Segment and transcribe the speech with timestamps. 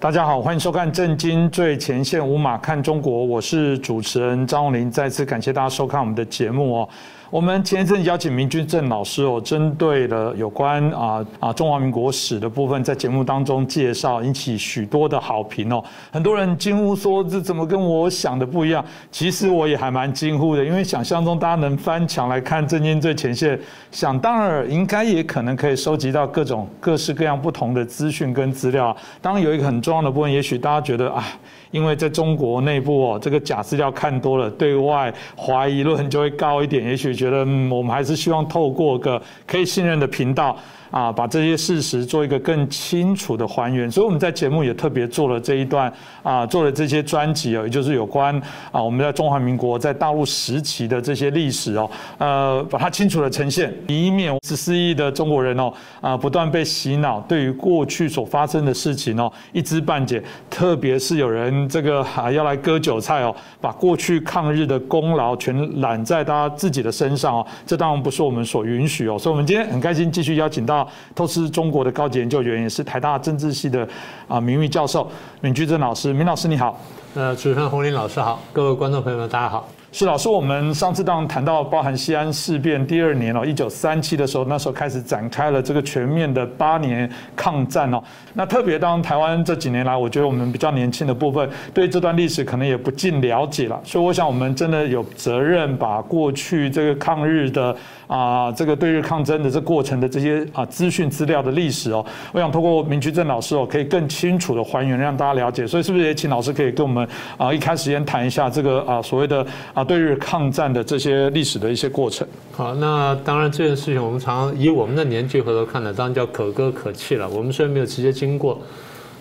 [0.00, 4.90] 大家好，欢迎收看《震惊最前线》，无马看中国，我是主持人张红林。
[4.90, 6.88] 再次感谢大家收看我们的节目哦。
[7.30, 15.80] 我们前一阵邀请明君正老师哦，针对了有关啊啊中华民国史的部分，在节目当中介绍，引起许多的好评哦。
[16.10, 23.56] 很多人惊呼说：“这怎么跟我想的不一样？”其实我也还蛮惊呼的，因为想象中大家能翻墙来看《震惊最前线》，
[23.92, 28.96] 想当然应该也可能可以收集到各种各式各样不同的资讯跟资料。
[29.22, 31.24] 当然有一个很重要的部分，也许大家觉得啊。
[31.70, 36.84] 因为在中国内部哦，这个假资料看多了，对外怀疑论就会高一点。
[36.84, 40.56] 也许觉得，嗯，我们还是希望透过个可以信任的频道。
[40.90, 48.34] 啊，把这些事实做一个更清楚的还原，所以我们在节目也特别做了这一段啊，做了这些专辑哦，也就是有关
[48.72, 51.88] 啊，我们在中华民国在大陆时期的这些历史哦，
[52.18, 70.79] 呃，把它清楚的呈现，以免十四亿的中国人哦啊不断被洗脑，对于过去所发生的事情哦一知半解，特别是有人这个啊要来割韭菜哦，把过去抗日的功劳全揽在他自己的身上哦，这当然不是我们所允许哦，所以我们今天很开心继续邀请到。
[71.14, 73.88] 透视中国的高级研究员，也是台大政治系的
[74.28, 76.78] 啊名誉教授闵居正老师，闵老师你好。
[77.14, 79.68] 呃，主持人洪林老师好，各位观众朋友们大家好。
[79.92, 88.00] 是老师，我们上次当谈到包含西安事变第二年哦，一九三七的时候，那时候开始展开了这个全面的八年抗战哦。
[88.34, 97.74] 那特别当台湾这几年来，我觉得我们比较年轻的部分，对这段历史可能也不尽了解了，所以我想我们真的有责任把过去这个抗日的
[98.06, 105.66] 啊，这个对日抗争的这过程的这些啊资讯资料的历史哦，我想通过明居正老师哦，可以更清楚的还原，让大家了解。
[105.66, 107.06] 所以是不是也请老师可以跟我们
[107.36, 109.44] 啊，一开始先谈一下这个啊所谓的。
[109.84, 112.26] 对日抗战的这些历史的一些过程。
[112.52, 117.28] 好，那当然这件事情我们常以我们的年纪回头看呢，当然叫可歌可泣了。
[117.28, 118.60] 我们虽然没有直接经过，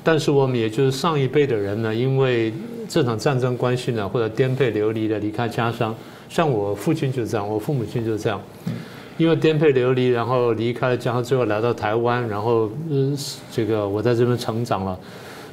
[0.03, 2.53] 但是我们也就是上一辈的人呢，因为
[2.88, 5.96] 这场战争关系呢，或者颠沛流离的离开家乡。
[6.28, 8.42] 像我父亲就是这样，我父母亲就是这样，
[9.18, 13.18] 因为颠沛流离，然后离开了家乡，最后来到台湾，然后嗯，
[13.52, 15.00] 这个我在这边成长了。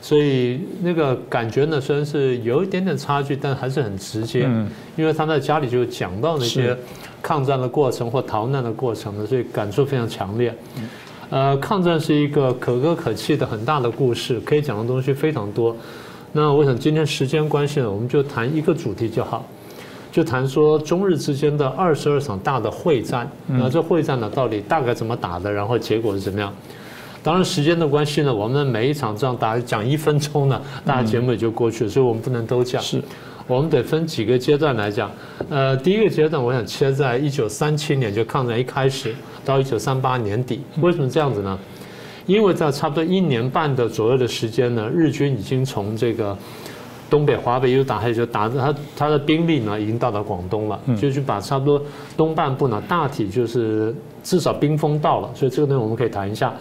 [0.07, 4.45] 所以那个感觉呢，虽然是有一点点差距，但还是很直接。
[4.47, 6.79] 嗯，因为他在家里就讲到那些
[7.21, 10.55] 抗战的过程或逃难的过程呢，所以感触非常强烈。
[11.29, 15.77] 呃，抗战是一个可歌可泣的很大的故事，可以讲的东西非常多。
[16.31, 19.45] 那我想今天时间关系呢，我们就谈一个主题就好，
[20.13, 23.29] 就谈说中日之间的二十二场大的会战。
[23.49, 25.53] 那这会战呢，到底大概怎么打的？
[25.53, 26.55] 然后结果是怎么样？
[27.27, 32.81] 当然，时间的关系呢，我们每一场这样打讲一分钟呢，大家节目也就过去了，所以我们不能都讲。
[32.81, 33.03] 是，
[33.49, 35.11] 我们得分几个阶段来讲。
[35.51, 39.13] 呃，第一个阶段，我想切在一九三七年就抗战一开始
[39.45, 40.61] 到一九三八年底。
[40.81, 41.59] 为什么这样子呢？
[42.27, 46.39] 因为在差不多一年半的左右的时间呢，日军已经从这个
[47.11, 51.83] 东北、华北一路打下去，就打他他的兵力呢已经到达广东了，就去把差不多
[52.17, 56.55] 东半部呢大体就是至少兵锋到了，所以这个东西我们可以谈一下。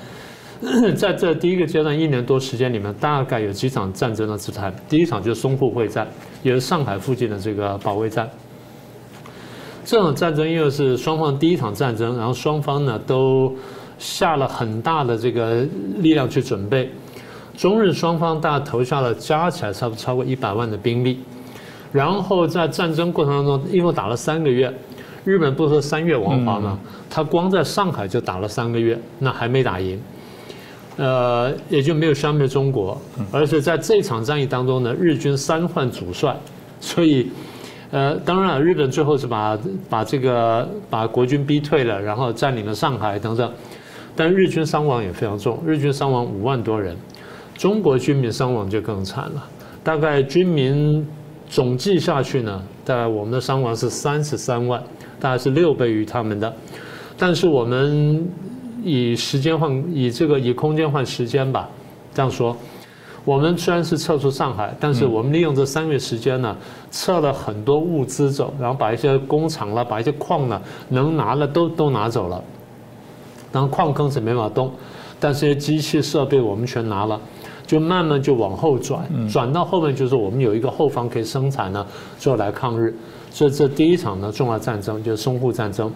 [0.96, 4.74] 在这第一个阶段一年多时间里面，大概有几场战争的姿态。
[4.90, 6.08] 第一场就是淞沪会战，
[6.44, 8.30] 也是上海附近的这个保卫战。
[9.84, 13.54] 这场战争因为是双方第一场战争，然后双方呢都
[14.00, 15.64] 下了很大的这个
[15.98, 16.90] 力量去准备。
[17.56, 21.20] 中日双方大概投下了加起来差不多超过一百万的兵力。
[21.92, 24.74] 然后在战争过程当中，一共打了三个月。
[25.24, 26.78] 日本不是说三月亡华吗？
[27.10, 30.00] 他光在上海就打了三个月，那还没打赢。
[30.98, 32.98] 呃，也就没有消灭中国，
[33.30, 36.34] 而且在这场战役当中呢，日军三换主帅，
[36.80, 37.30] 所以，
[37.92, 43.52] 呃，当然了，日本最后是把把这个把国军逼退了，然后占领了上海等等，
[44.16, 46.96] 但日军伤亡也非常重，日军伤亡五万多人，
[47.58, 49.46] 中国军民伤亡就更惨了，
[49.84, 51.06] 大概军民
[51.50, 54.82] 总计下去呢，大概我们的伤亡是三十三万，
[55.20, 56.54] 大概是六倍于他们的，
[57.18, 58.26] 但是我们。
[58.86, 61.68] 以时间换以这个以空间换时间吧，
[62.14, 62.56] 这样说，
[63.26, 66.56] 我们虽然是撤出上海，但是我们利用这三月时间呢，
[66.92, 72.40] 撤了很多物资走，然后把一些工厂了，把一些矿呢能拿的都都拿走了。
[73.52, 74.72] 然后矿坑是没法动，
[75.20, 77.20] 但是些机器设备我们全拿了，
[77.66, 81.84] 就慢慢就往后转，转到后面就是我们有一个后方可以生产呢，
[82.20, 82.96] 做来抗日。
[83.32, 85.92] 所以这第一场呢重要战争就是淞沪战争。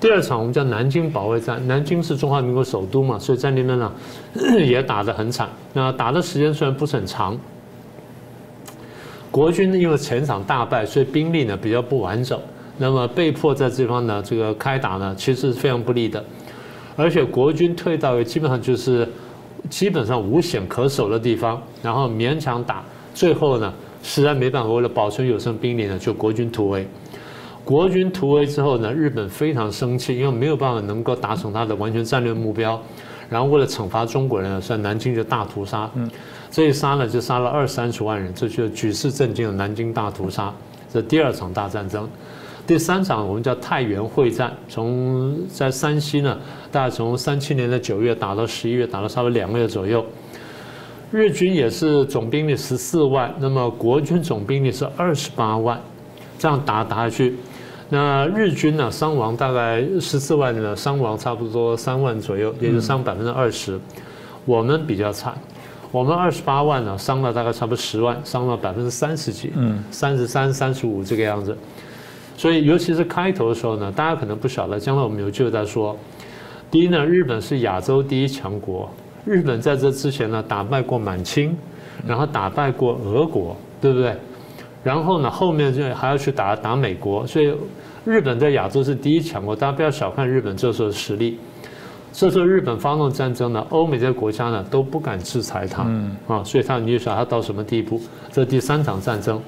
[0.00, 3.90] 第二场我们叫南京保卫战，南京是中华民国首都嘛，所以在那边呢
[4.62, 5.48] 也打得很惨。
[5.72, 7.38] 那打的时间虽然不是很长，
[9.30, 12.38] 国军因为前场大败，所以兵力呢比较不完整，
[12.76, 16.22] 那么被迫在这方呢这个开打呢，其实是非常不利的。
[16.96, 19.08] 而且国军退到基本上就是
[19.70, 26.86] 基本上无险可守的地方，然后勉强打，最后呢实在没办法，为了保存有生兵力呢，就国军突围。
[27.64, 32.80] 国军突围之后呢，日本非常生气，因为没有办法能够达成他的完全战略目标。
[33.30, 35.90] 然后为了惩罚中国人，在南京就大屠杀。
[35.94, 36.08] 嗯，
[36.50, 40.52] 这一杀呢，就杀了二三十万人，这就举世震惊的南京大屠杀。
[40.92, 42.08] 这第二场大战争。
[42.66, 46.38] 第三场我们叫太原会战，从在山西呢，
[46.70, 50.04] 大概从三七年的九月打到十一月，打了差不多两个月左右。
[51.10, 55.80] 日军也是总兵力十四万，那么国军总兵力是二十八万，
[56.38, 57.36] 这样打打下去，
[57.94, 63.78] 那日军呢伤亡大概十四万的伤亡差不多三万左右，也就伤百分之二十。
[64.44, 65.32] 我们比较惨，
[65.92, 71.56] 我们二十八万呢伤了大概差不多十万，伤了百分之三十几，嗯，三十三、三十五这个样子。
[72.36, 75.96] 所以，尤其是开头的时候呢，大家可能不晓得，将来我们有机会再说。
[76.68, 78.90] 第一呢，日本是亚洲第一强国，
[79.24, 81.56] 日本在这之前呢打败过满清，
[82.04, 84.16] 然后打败过俄国，对不对？
[84.84, 87.52] 然后呢，后面就还要去打打美国，所以
[88.04, 89.56] 日本在亚洲是第一强国。
[89.56, 91.38] 大家不要小看日本这时候的实力。
[92.12, 95.82] 这时候日本发动战争呢，欧美这些国家呢都不敢制裁他，
[96.28, 98.00] 啊，所以他你就想他到什么地步？
[98.30, 99.40] 这第三场战争。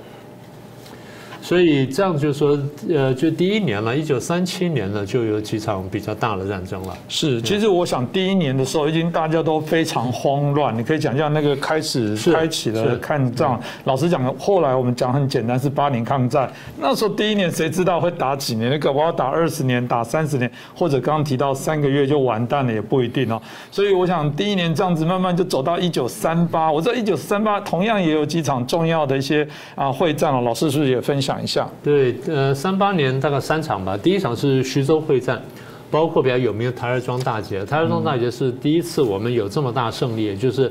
[1.46, 2.58] 所以这样就说，
[2.88, 6.98] 呃，就第一年了，一九三七年呢，就有几场比较大的战争了。
[7.08, 10.76] 是，其实我想第一年的时候，已经大家都非常慌乱。
[10.76, 13.56] 你可以讲一下那个开始开启了抗战。
[13.84, 16.52] 老实讲，后来我们讲很简单，是八年抗战。
[16.80, 18.68] 那时候第一年谁知道会打几年？
[18.68, 23.40] 那个我要打二十年，打三十年，或者刚刚提到三个月就完蛋了，也不一定哦。
[23.70, 26.72] 所以我想第一年这样子慢慢就走到一九三八。
[26.72, 29.46] 我知道一九三八同样也有几场重要的一些
[29.76, 30.40] 啊会战哦。
[30.40, 31.35] 老师是不是也分享？
[31.42, 33.96] 一下对，呃，三八年大概三场吧。
[33.96, 35.42] 第一场是徐州会战，
[35.90, 37.64] 包括比较有名的台儿庄大捷。
[37.64, 40.70] 台儿庄大捷是第一次我们有这么大胜利，就是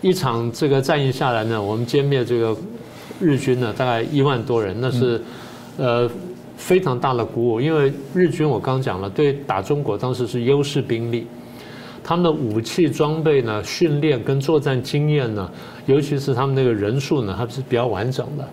[0.00, 2.56] 一场这个战役下来呢，我们歼灭这个
[3.20, 5.20] 日军呢，大概一万多人，那是
[5.76, 6.10] 呃
[6.56, 7.60] 非常大的鼓舞。
[7.60, 11.26] 因为日军我刚讲了，对打中国当时是优势兵力，
[12.04, 15.50] 他们的武器装备呢、训练跟作战经验呢，
[15.86, 18.48] 尤其是他们那个人数呢，还是比较完整的。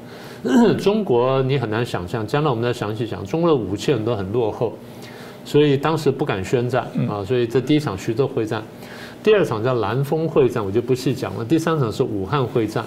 [0.78, 4.74] 中国你很难想象，将来我们再详细讲，中国的武器很多很落后，
[5.44, 7.24] 所以当时不敢宣战啊。
[7.26, 8.62] 所以这第一场徐州会战，
[9.24, 11.44] 第二场叫南丰会战，我就不细讲了。
[11.44, 12.86] 第三场是武汉会战，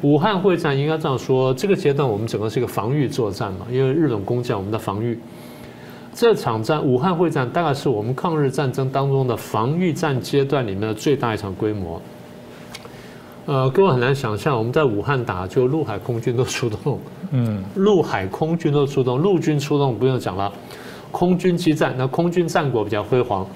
[0.00, 5.18] 武汉会战应该这样说，这个阶段我们整个是一个防御作战嘛，因为日本攻占我们的防御。
[6.14, 12.00] 这场战武汉会战大概是我们抗日战争当中的防御战阶段里面的最大一场规模。
[13.48, 17.00] 呃，各位很难想象，我们在武汉打，就陆海空军都出动，
[17.30, 20.52] 嗯，陆海空军都出动，陆军出动不用讲了，
[21.10, 23.48] 空军激战，那空军战果比较辉煌，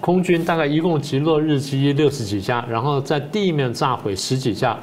[0.00, 4.76] 空军大概一共击落日机六十几架，然后在地面炸毁十几架，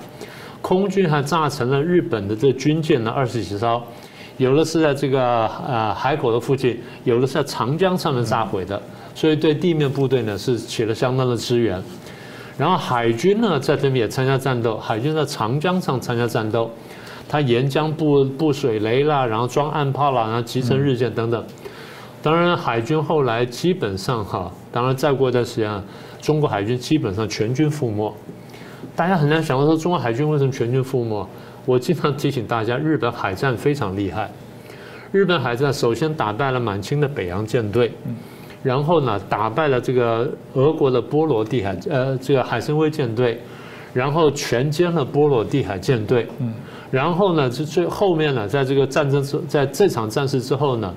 [0.61, 3.83] 空军还炸沉了日本的这军舰呢二十几艘，
[4.37, 8.81] 有的是在这个呃海口的附近，有的是在长江上面炸毁的，
[9.13, 11.83] 所以对地面部队呢是起了相当的支援。
[12.57, 14.77] 然后海军呢，在这边也参加战斗。
[14.77, 16.71] 海军在长江上参加战斗，
[17.27, 21.43] 他沿江布布水雷啦，然后装岸炮啦，然后集成日舰等等。
[22.21, 25.83] 当然，海军后来基本上哈，当然再过一段时间，
[26.21, 28.11] 中国海军基本上全军覆没。
[28.95, 31.27] 大家很难想到说，中国海军为什么全军覆没？
[31.65, 34.31] 我经常提醒大家，日本海战非常厉害。
[35.11, 37.91] 日本海战首先打败了满清的北洋舰队。
[38.65, 43.39] 然后呢，打败了这个俄国的波罗的海，呃，这个海参崴舰队，
[43.93, 46.25] 然后全歼了波罗的海舰队。
[46.39, 46.51] 嗯。
[46.89, 50.91] 然后呢，这最后面呢，在这个战争之，在这场战事之后呢，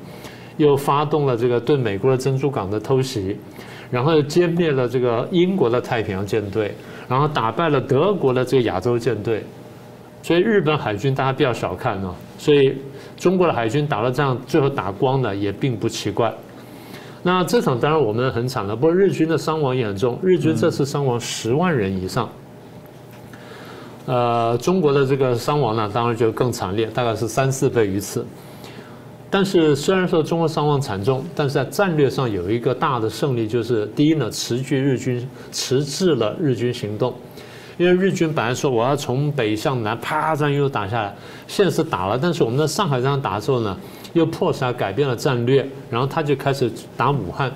[0.57, 3.37] 又发动了这个对美国的珍珠港的偷袭，
[3.91, 6.75] 然后又歼灭了这个英国的太平洋舰队，
[7.07, 9.45] 然后打败了德国的这个亚洲舰队。
[10.23, 12.15] 所以日本海军大家不要小看哦。
[12.39, 12.75] 所以
[13.19, 16.33] 中国的海军打了仗，最后打光了也并不奇怪。
[17.29, 22.27] 那这场当然我们很惨了，不过日军的伤亡也很重，日军这次伤亡十万人以上。
[24.07, 28.25] 呃，中国的这个伤亡呢，当然就更惨烈，大概是三四倍于此。
[29.29, 37.13] 但是虽然说中国伤亡惨重，但是在战略上有一个大的胜利，就是第一呢，持续日军迟滞了日军行动，
[37.79, 41.15] 因为日军本来说我要从北向南啪这样又打下来，
[41.47, 43.75] 现在是打了，但是我们在上海这样打的时候呢。
[44.15, 47.53] 又迫使他改变了战略，然后他就开始打武汉，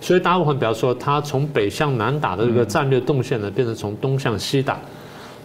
[0.00, 4.78] 所以打武汉，比方说他从北向南打的这个战略动线呢，变成从东向西打。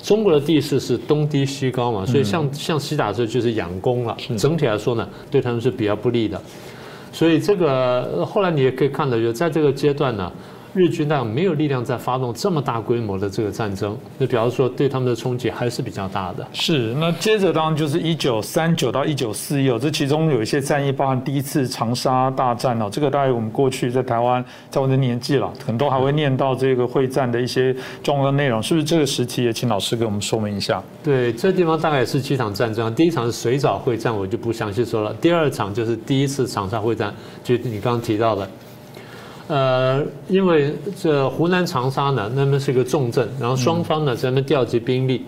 [0.04, 4.16] 中国的地势是东低西高嘛，所以向向西打的时候就是仰攻了。
[4.38, 6.40] 整体来说呢，对他们是比较不利的。
[7.12, 10.32] 所以这个后来你也可以看到，就在这个阶段呢，
[10.74, 16.48] 日军大概没有力量再发动这么大规模的这个战争，就比方说对他们的冲击还是比较大的。
[16.52, 30.82] 是，那接着当然就是一九三九到一九四一哦，这其中有一些战役，包含第一次长沙大战哦，这个大概我们过去在台湾，在我的年纪了，很多还会念到这个会战的一些重要的内容，是不是这个时期也请老师给我们说明一下？
[31.04, 37.14] 对，这地方大概是几场战争，第一场是水藻会战，我就不详细说了，第二场就是第一次长沙会战，
[37.44, 38.50] 就你刚刚提到的。
[39.48, 45.22] 呃，因为这湖南长沙呢，那边是一个重镇，然后双方呢在那边调集兵力，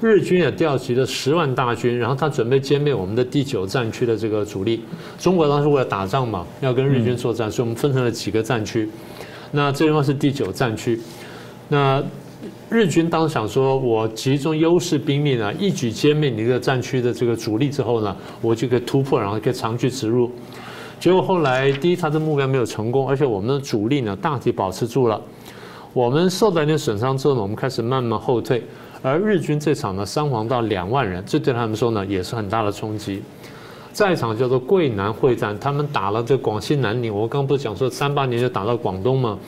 [0.00, 4.84] 日军也调集了十万大军，然后他准备歼灭我们的第九战区的这个主力。
[5.18, 8.88] 中国当时为了打仗嘛，要跟日军作战，所以我们分成了几个战区。
[9.50, 11.00] 那这地方是第九战区，
[11.68, 12.00] 那
[12.70, 20.30] 日军当时想说，我集中优势兵力呢，一举歼灭你这个战区的这个主力之后呢，我就可以突破，然后可以长驱直入。
[21.00, 25.20] 结果后来，第一，他的目标没有成功，而且我们的主力呢大体保持住了。
[25.92, 28.62] 我们受到一点损伤之后呢，我们开始慢慢后退。
[29.00, 33.22] 而日军这场呢，伤亡到两万人，这对他们说呢也是很大的冲击。
[33.92, 37.14] 再一场叫做桂南会战，他们打了这广西南宁。
[37.14, 39.38] 我刚不是讲说三八年就打到广东吗？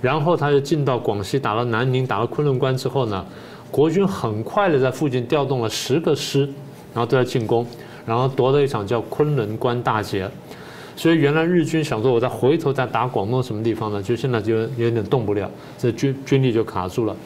[0.00, 3.24] 然后他就进到广西，打到南宁，打到昆仑关之后呢，
[3.70, 6.48] 国军很快的在附近调动了十个师，
[6.92, 7.66] 然后都在进攻，
[8.06, 10.30] 然后夺得一场叫昆仑关大捷。
[10.96, 14.02] 所以原来日军想说，我再回头再打广东什么地方呢？
[14.02, 17.16] 就现在就有点动不了，这军军力就卡住了。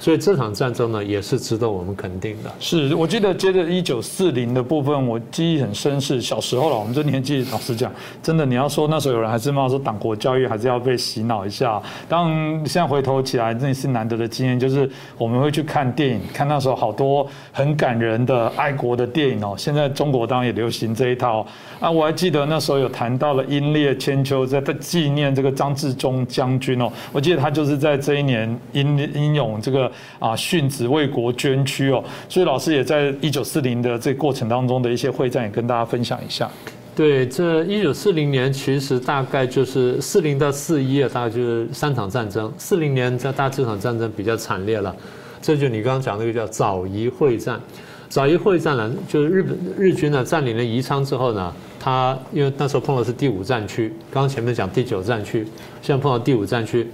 [0.00, 2.50] 所以这场战争呢，也是值得我们肯定的。
[2.60, 6.78] 是我记得接着一九四零的部分，我记忆很深，是小时候了。
[6.78, 11.82] 我们这年纪，老实讲，真的你要说那时候有人还是冒说党国教育，还是要被洗脑一下。
[12.08, 12.30] 当
[12.64, 19.54] 现在回头起来，那是难得的经验，就是我们会去看电影，看那时候好多很感人的爱国的电影哦。
[19.58, 21.44] 现在中国当然也流行这一套
[21.80, 21.90] 啊。
[21.90, 26.88] 我还记得那时候有谈到了英烈千秋，在在纪念这个张治中将军哦。
[27.12, 29.87] 我记得他就是在这一年英英勇这个。
[30.18, 36.50] 啊，殉职为国捐躯哦，所以老师也在一九四零的这过程当中的一些会战，也跟大家分享一下。
[36.94, 42.52] 对，这一九四零年其实大概就是四零到四一啊，大概就是三场战争。
[42.58, 44.94] 四零年在大这场战争比较惨烈了，
[45.40, 47.60] 这就你刚刚讲那个叫枣宜会战。
[48.08, 55.46] 枣宜会战呢，就是日本日军呢占领了宜昌之后呢，他因为那时候碰到是第五战区，刚刚前面讲第九战区，
[55.80, 56.88] 现在碰到第五战区。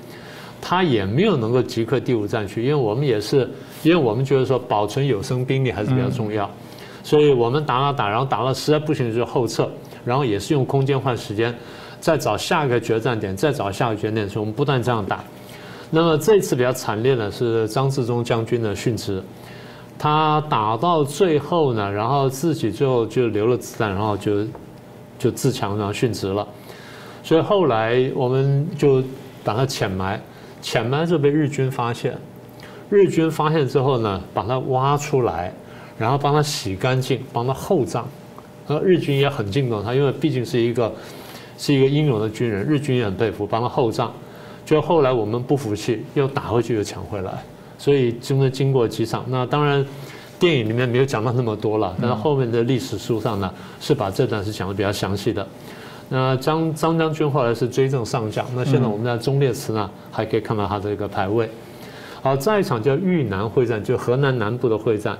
[0.66, 3.47] 他也没有能够即刻第五战区，因为我们也是，
[3.83, 6.50] 因为我们觉得说保存有生兵力还是比较重要，
[7.02, 9.68] 所以我们打打打，然后打到实在不行就后撤，
[10.06, 11.54] 然后也是用空间换时间，
[12.00, 15.23] 再找下一个决战点，再找下一个决战点，所以我们不断这样打。
[15.90, 19.23] 那么这次比较惨烈的是张自忠将军的殉职，
[19.99, 24.47] 他打到最后呢，然后自己最后就留了子弹，然后就
[25.18, 26.49] 就自强然后殉职了，
[27.23, 29.02] 所以后来我们就
[29.44, 30.18] 把他潜埋。
[30.64, 32.16] 潜埋就被日军发现，
[32.88, 35.52] 日军发现之后呢，把它挖出来，
[35.99, 38.09] 然后帮他洗干净，帮他厚葬。
[38.66, 40.90] 那，日军也很敬重他，因为毕竟是一个
[41.59, 44.11] 是一个英勇的军人，日军也很佩服，帮他厚葬。
[44.64, 47.30] 就后来我们不服气，又打回去又抢回来，
[47.76, 49.23] 所以经过经过几场。
[49.28, 49.85] 那当然，
[50.38, 53.52] 电影里面没有讲到那么多了，但是后面的历史书上呢，
[53.83, 55.47] 是把这段是讲的比较详细的。
[56.11, 61.49] 那张张将军后来是追赠上将，那现在我们在忠烈祠呢还可以看到他的一个牌位。
[62.23, 65.17] 好，再一场叫豫南会战，就河南南部的会战。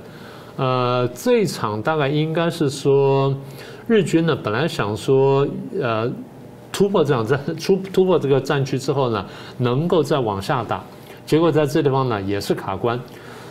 [0.57, 3.35] 呃，这一场大概应该是说
[3.89, 5.47] 日军呢本来想说
[5.81, 6.09] 呃
[6.71, 9.25] 突破这场战突突破这个战区之后呢，
[9.59, 10.85] 能够再往下打，
[11.27, 13.01] 结果在这地方呢也是卡关。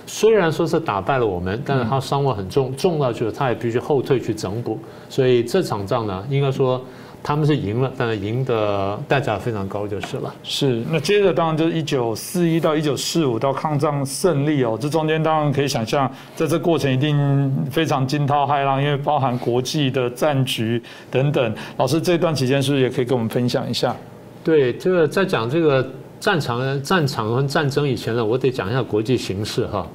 [0.05, 4.77] 虽然说是打败了我们，但是他伤亡很重，重到就是他也必须后退去整补，
[5.09, 6.79] 所以这场仗呢应该说。
[7.23, 10.35] 他们是赢了，但是赢的代价非常高，就是了。
[10.43, 21.55] 是，那接着当然就是一九四一到一九四五到抗战胜利哦，这中间当然可以想象，在这过程一定非常惊涛骇浪，因为包含国际的战局等等。
[21.77, 23.95] 老师这段期间是不是也可以跟我们分享一下？
[24.43, 25.89] 对，这个在讲这个
[26.19, 29.87] 战场、战场和战争以前呢，我得讲一下国际形势哈。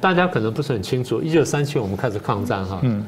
[0.00, 2.80] 大家可能不是很清楚，一九三七我们开始抗战哈。
[2.82, 3.04] 嗯。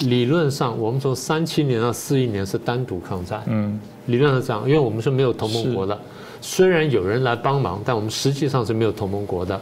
[0.00, 3.42] 理论上，我们从三七年到四一年是单独抗战。
[3.46, 5.98] 嗯，理论上这样，因为我们是没有同盟国的。
[6.40, 9.60] 虽然有人来帮忙，但我们实际上是没有同盟国的。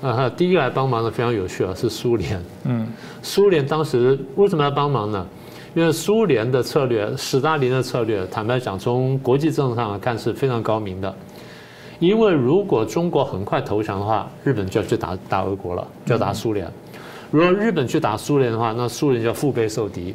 [0.00, 2.42] 啊，第一个来帮忙的非常有趣啊，是苏联。
[2.64, 2.88] 嗯，
[3.22, 5.26] 苏联当时为什么要帮忙呢？
[5.74, 11.14] 因为苏联的策略，斯大林的策略，坦白讲，从国际政治上来看是非常高明的。
[11.98, 16.66] 因为如果中国很快投降的话，日本就要去打打俄国了，就要打苏联。
[17.30, 20.14] 如果日本去打苏联的话，那苏联就腹背受敌，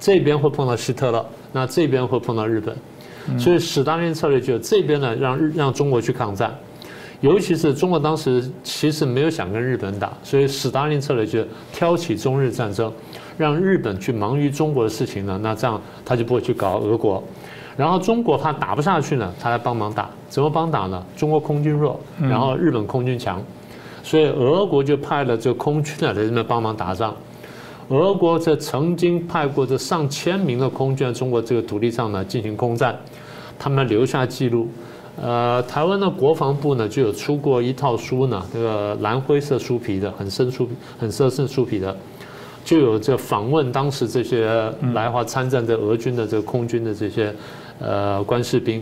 [0.00, 6.52] 这边会碰到希特勒，那这边会碰到日本，所以史大林策略就这边呢让日让中国去抗战，
[7.20, 12.92] 尤其是中国当时其实没有想跟日本打，所以史大林策略就挑起中日战争，
[13.38, 17.22] 让日本去忙于中国的事情呢，那这样他就不会去搞俄国。
[17.76, 21.04] 然后中国怕打不下去呢，他来帮忙打，怎么帮打呢？
[21.14, 23.42] 中国空军弱，然后日本空军强，
[24.06, 27.12] 所以俄国就派了这个空军啊在这边帮忙打仗。
[27.88, 32.96] 俄国这曾经派过这上千名的空军在中国这个土地上呢进行空战，
[33.58, 34.68] 他们留下记录。
[35.20, 41.96] 呃，台湾的国防部呢就有出过一套书呢，这个蓝灰色书皮的，很深书很深色书皮的。
[42.64, 47.34] 就有这访问当时这些来华参战的俄军的这个空军的这些
[47.80, 48.80] 呃官士兵，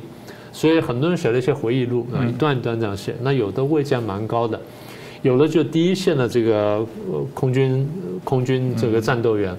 [0.53, 3.15] 所以很多人写了一些回忆录啊，一段一段这样写。
[3.23, 4.59] 那有的位阶蛮高的，
[5.25, 6.87] 有的就第一线的这个
[7.33, 7.89] 空军
[8.23, 9.57] 空军这个战斗员，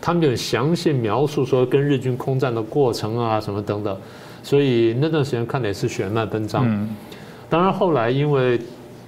[0.00, 3.96] 他们就详细描述说跟日军空战的过程啊什么等等。
[4.42, 6.66] 所以那段时间看的也是血脉奔张。
[7.48, 8.60] 当然后来因为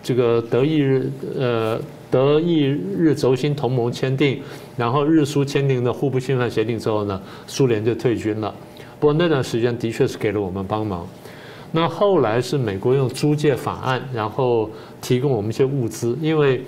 [0.03, 1.79] 这个德意日呃。
[2.11, 4.43] 德意日轴心同盟签订，
[4.77, 8.53] 然后日苏签订的互不侵犯协定之后呢，苏联就退军了。
[8.99, 11.07] 不过那段时间的确是给了我们帮忙。
[11.73, 14.69] 那后来是美国用租借法案，然后
[15.01, 16.17] 提供我们一些物资。
[16.21, 16.65] 因为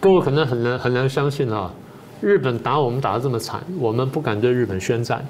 [0.00, 1.72] 各位可能很难很难相信啊，
[2.20, 5.24] 日本打我们打得这么惨，我们不敢对日本宣战，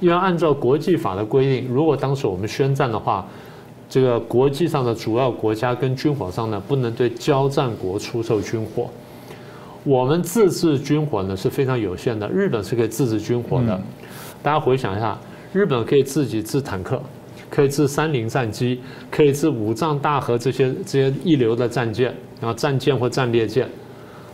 [0.00, 3.26] 因为按照国际法的规定，如果当时我们宣战的话。
[3.86, 8.88] 这个国际上的主要国家跟军火商呢，不能对交战国出售军火。
[9.84, 13.78] 我们自制军火呢是非常有限的，日本是可以自制军火的。
[14.42, 15.16] 大家回想一下，
[15.52, 17.00] 日本可以自己制坦克，
[17.54, 18.80] 可以制三菱战机，
[19.12, 23.68] 可以制五藏大河这些这些一流的战舰，然后战舰或战列舰。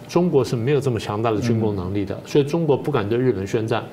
[0.09, 3.85] 中国是没有这么强大的军工能力的，所以中国不敢对日本宣战，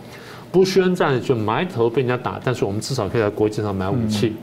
[0.52, 2.40] 不宣战就埋头被人家打。
[2.44, 4.34] 但是我们至少可以在国际上买武器。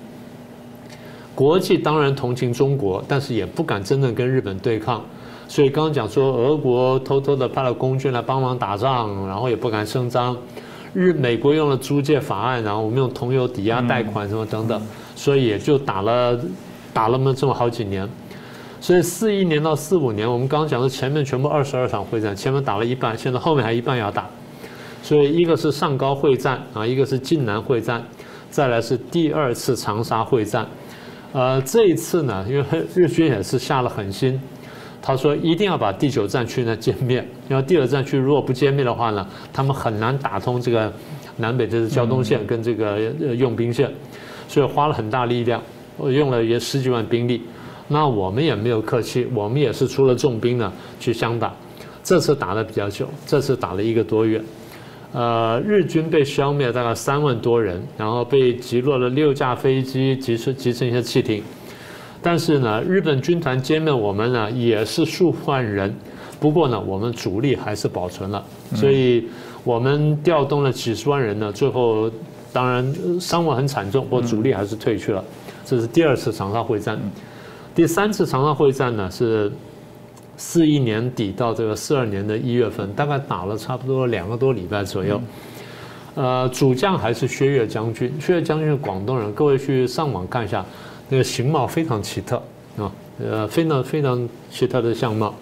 [1.35, 5.03] 国际当然同情中国，但是也不敢真正跟日本对抗，
[5.49, 10.37] 所以刚刚讲说俄国偷偷的派了空军来帮忙打仗，然后也不敢声张。
[10.95, 14.81] 日美国用了租借法案，然后我们用同友抵押贷款什么等等，
[15.15, 16.41] 所以也就打了
[16.93, 18.09] 打了么这么好几年。
[18.81, 24.27] 所以四一年到四五年，我们刚刚讲的前面全部二十二场会战，前面打了一半，现在后面还一半要打。
[25.03, 28.03] 所以一个是上高会战啊，一个是晋南会战，
[28.51, 30.67] 再来是第二次长沙会战。
[31.33, 34.41] 呃，这一次呢，因为日军也是下了狠心，
[35.07, 40.91] 他说一定要把第九战区呢歼灭，因为第二战区如果不歼灭的话呢，他们很难打通这个
[41.37, 42.99] 南北的交通线跟这个
[43.37, 43.93] 用兵线，
[44.49, 45.63] 所以花了很大力量，
[45.99, 47.43] 我用了也十几万兵力，
[47.87, 51.55] 那我们也没有客气，我们也是出了重兵呢去相打，
[52.03, 54.41] 这次打的比较久，这次打了一个多月。
[55.13, 61.43] 呃，日军被消灭大概三万多人，然后被击落了六架飞机，击剩击成一些汽艇。
[62.25, 65.95] 但是呢，日本军团歼灭我们呢也是数万人，
[66.41, 68.43] 不过呢，我们主力还是保存了，
[68.75, 69.29] 所以
[69.63, 72.11] 我们调动了几十万人呢，最后
[72.55, 75.23] 当然伤亡很惨重，或主力还是退去了。
[75.67, 76.99] 这是第二次长沙会战，
[77.75, 79.53] 第三次长沙会战呢是。
[80.37, 85.21] 四一年底到这个四二年的一月份，大概打了差不多两个多礼拜左右。
[86.17, 90.67] 呃，主将还是薛岳将军，薛岳将军是广东人，各位去上网看一下，
[91.09, 92.37] 那个形貌非常奇特
[92.79, 95.35] 啊，呃，非常非常奇特的相貌。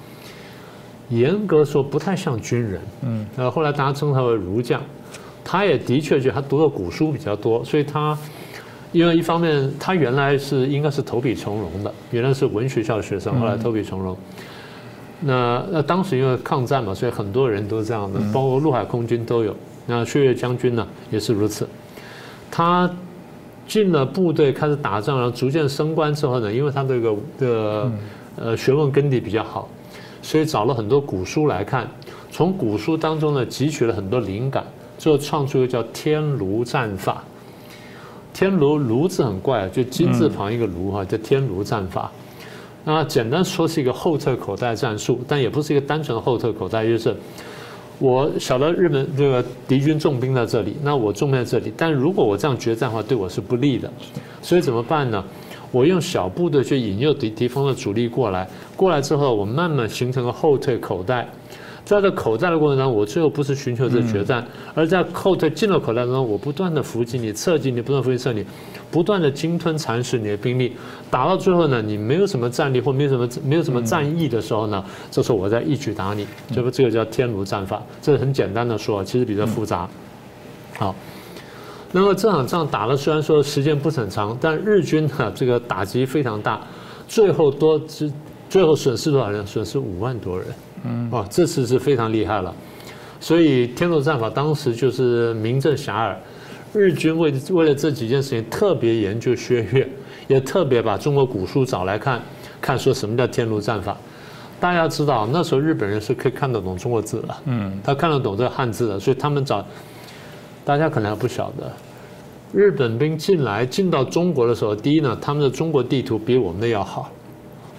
[1.08, 4.80] 严格说不太像军人，嗯，呃，后来大家称他为儒将。
[5.44, 8.16] 他也的确就他读的古书比较多，所以他
[8.92, 14.16] 因为一方面他原来是应该是投笔从戎的，原来是文学校的学生，后来投笔从戎。
[15.20, 19.54] 那那当时因为抗战嘛，所以很多人都这样的，包括陆海空军都有。
[19.86, 21.68] 那薛岳将军呢也是如此。
[22.50, 22.88] 他
[23.66, 27.92] 进了部队开始打仗，然后逐渐升官之后呢，因为他这个的
[28.36, 29.68] 呃学问根底比较好，
[30.20, 31.88] 所以找了很多古书来看，
[32.30, 34.64] 从古书当中呢汲取了很多灵感，
[34.98, 37.22] 最后创出一个叫天炉战法。
[38.34, 42.10] 天炉炉字很怪，就金字旁一个炉哈，叫天炉战法。
[42.84, 47.14] 那简单说是一个后撤口袋战术，但也不是一个单纯的后撤口袋，就是
[48.02, 53.88] 我晓得日本这个敌军重兵在这里，那我重兵在这里，但如果我这样决战的话，对我是不利的，
[54.42, 55.24] 所以怎么办呢？
[55.70, 61.28] 我用小部队去引诱敌敌方的主力过来，过来之后，我慢慢形成个后退口袋。
[61.84, 68.44] 在这口袋的过程当中，我最后不是寻求这决战，而在后退进了口袋当中，我不断的伏击你，侧击你，不断伏击侧你，
[68.90, 70.72] 不断的鲸吞蚕食你的兵力，
[71.10, 79.88] 打到最后呢，你没有什么战力或没有什么没有什么战役的时候呢，这时候我再一举打你，这不这个叫天炉战法，这是很简单的说，其实比较复杂。
[80.78, 80.94] 好，
[81.90, 86.60] 那么这场仗打了，虽然说时间不是很长，但日军呢这个打击非常大，
[87.08, 88.10] 最后多只
[88.48, 89.44] 最后损失多少人？
[89.44, 90.46] 损失五万多人。
[90.84, 92.54] 嗯，哇，这次是非常厉害了。
[93.20, 96.14] 所以天路战法当时就是名震遐迩。
[96.74, 99.88] 日军为为了这几件事情特别研究薛岳，
[100.26, 102.20] 也特别把中国古书找来看，
[102.60, 103.96] 看说什么叫天路战法。
[104.58, 109.64] 大家知道那时候日本人是可以看得懂中国字的，嗯，他看得懂这个汉字的，所以他们找。
[110.64, 111.70] 大家可能还不晓得，
[112.52, 117.10] 日本兵进来进到中国的时候，第一呢，他们的中国地图比我们的要好，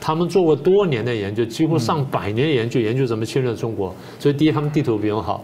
[0.05, 5.41] 他们做过多年的研究，几乎上百年研究，研究怎么侵略中国，所以第一他们地图比我们好。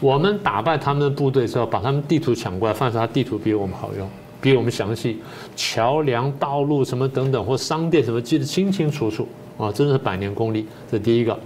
[0.00, 5.18] 我们打败他们的部队之后，把他们地图抢过来，发现他地图比我们好用，比我们详细，
[5.54, 9.24] 桥梁、道路什么等等，或商店什么记得清清楚楚
[9.56, 10.66] 啊，真的是百年功力。
[10.90, 11.38] 这第一个。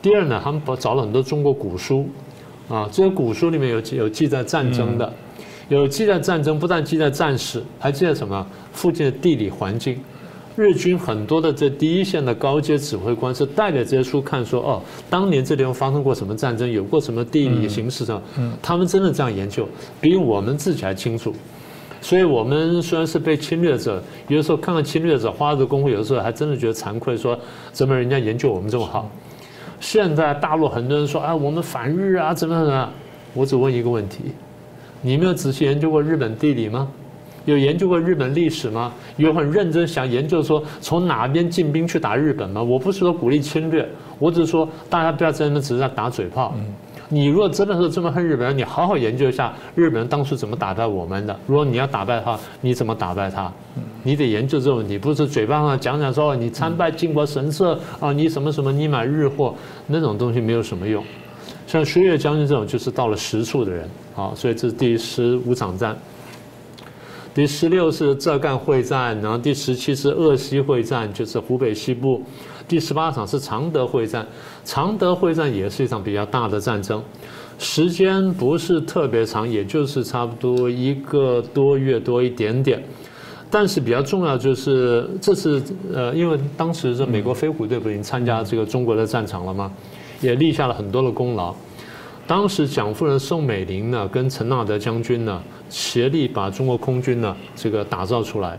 [0.00, 2.08] 第二呢，他们把找了很多中国古书。
[2.70, 5.12] 啊，这些古书里面有有记载战争的，
[5.68, 8.46] 有记载战争，不但记载战史，还记载什么？
[8.72, 10.00] 附近的地理环境。
[10.56, 18.22] 日军很多的这第一线的高阶指挥官是带着这些书看，说哦，当年这地方发生过什么战争，有过什么地理形势上，
[18.62, 19.68] 他们真的这样研究，
[20.00, 21.34] 比我们自己还清楚。
[22.00, 27.36] 所以我们虽然是被侵略者，有的时候看看侵略者花的功夫，有的时候还真的觉得惭愧，说
[27.72, 29.10] 怎么人家研究我们这么好。
[29.80, 32.88] 现在大陆很多人说啊，我们反日啊，怎么怎么？
[33.32, 34.18] 我只问一个问题：
[35.02, 36.88] 你没有仔细研究过日本地理吗？
[37.44, 38.92] 有研究过日本历史吗？
[39.16, 42.62] 有很认真想研究说从哪边进兵去打日本吗？
[42.62, 46.54] 我不是说鼓励侵略，我只是说大家不要真的只是在打嘴炮。
[47.10, 51.38] 你如果真的是这么恨日本人，你好好研究一下日本人当初怎么打败我们的。
[51.46, 53.52] 如果你要打败他，你怎么打败他？
[54.02, 59.54] 你得研究这个问题，不是嘴巴上讲讲说你参拜靖国神社啊，你什么什么，你买日货，
[59.86, 61.04] 那种东西没有什么用。
[61.66, 64.32] 像薛岳将军这种，就是到了实处的人啊。
[64.34, 65.96] 所以这是第十五场战，
[67.34, 72.22] 第十六是浙赣会战，然后第十七是鄂西会战，就是湖北西部。
[72.68, 74.24] 第十八场是常德会战，
[74.64, 77.02] 常德会战也是一场比较大的战争，
[77.58, 82.80] 时间不是特别长，也就是差不多一个多月多一点点。
[83.50, 89.70] 但是比较重要就是这次呃，因为当时这美国飞虎队不已经参加这个中国的战场了吗？
[90.20, 91.54] 也立下了很多的功劳。
[92.26, 98.58] 当时蒋夫人宋美龄呢，跟陈纳德将军呢，协力把中国空军呢这个打造出来。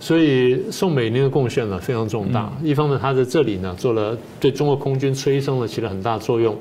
[0.00, 2.52] 所以宋美龄的贡献呢非常重大。
[2.62, 6.52] 一方面她在这里呢做了对中国空军催生了起了很大作用；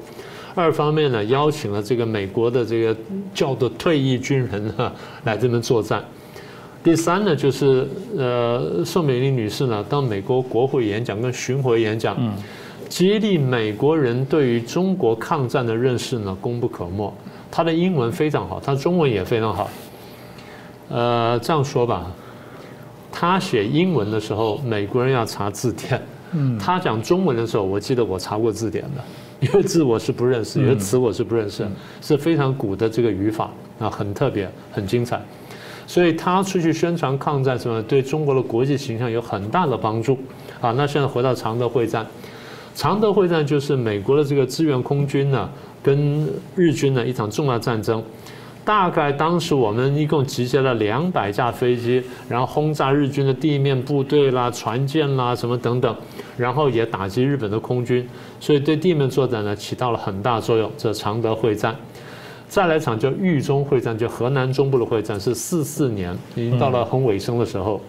[0.55, 2.95] 二方面呢邀请了这个美国的这个
[3.33, 4.91] 叫做退役军人呢
[5.25, 6.03] 来这边作战。
[6.83, 12.15] 第三呢，就是呃，宋美龄女士呢到美国国会演讲跟巡回演讲，
[12.93, 17.11] 激励美国人对于中国抗战的认识呢功不可没。
[17.49, 19.67] 他的英文非常好，他中文也非常好。
[20.89, 22.05] 呃，这样说吧，
[23.11, 25.99] 他写英文的时候，美国人要查字典；
[26.59, 29.03] 他讲中文的时候，我记得我查过字典的，
[29.41, 31.67] 因为字我是不认识，有的词我是不认识，
[31.99, 35.19] 是非常古的这个语法啊，很特别，很精彩。
[35.87, 40.15] 所以他出去宣传抗战什么，对中国的国际形象有很大的帮助。
[40.61, 42.05] 啊，那现在回到常德会战，
[42.75, 45.49] 常德会战就是美国的这个支援空军呢，
[45.81, 48.03] 跟日军呢一场重要战争。
[48.65, 55.93] 大概当时我们一共集结了两百架飞机，然后轰炸日军的地面部队啦、船舰啦什么等等，
[56.37, 58.07] 然后也打击日本的空军，
[58.39, 60.71] 所以对地面作战呢起到了很大作用。
[60.77, 61.75] 这常德会战。
[62.47, 67.81] 再来一场叫豫中会战，就河南中部的会战，是四四年，已经到了很尾声的时候。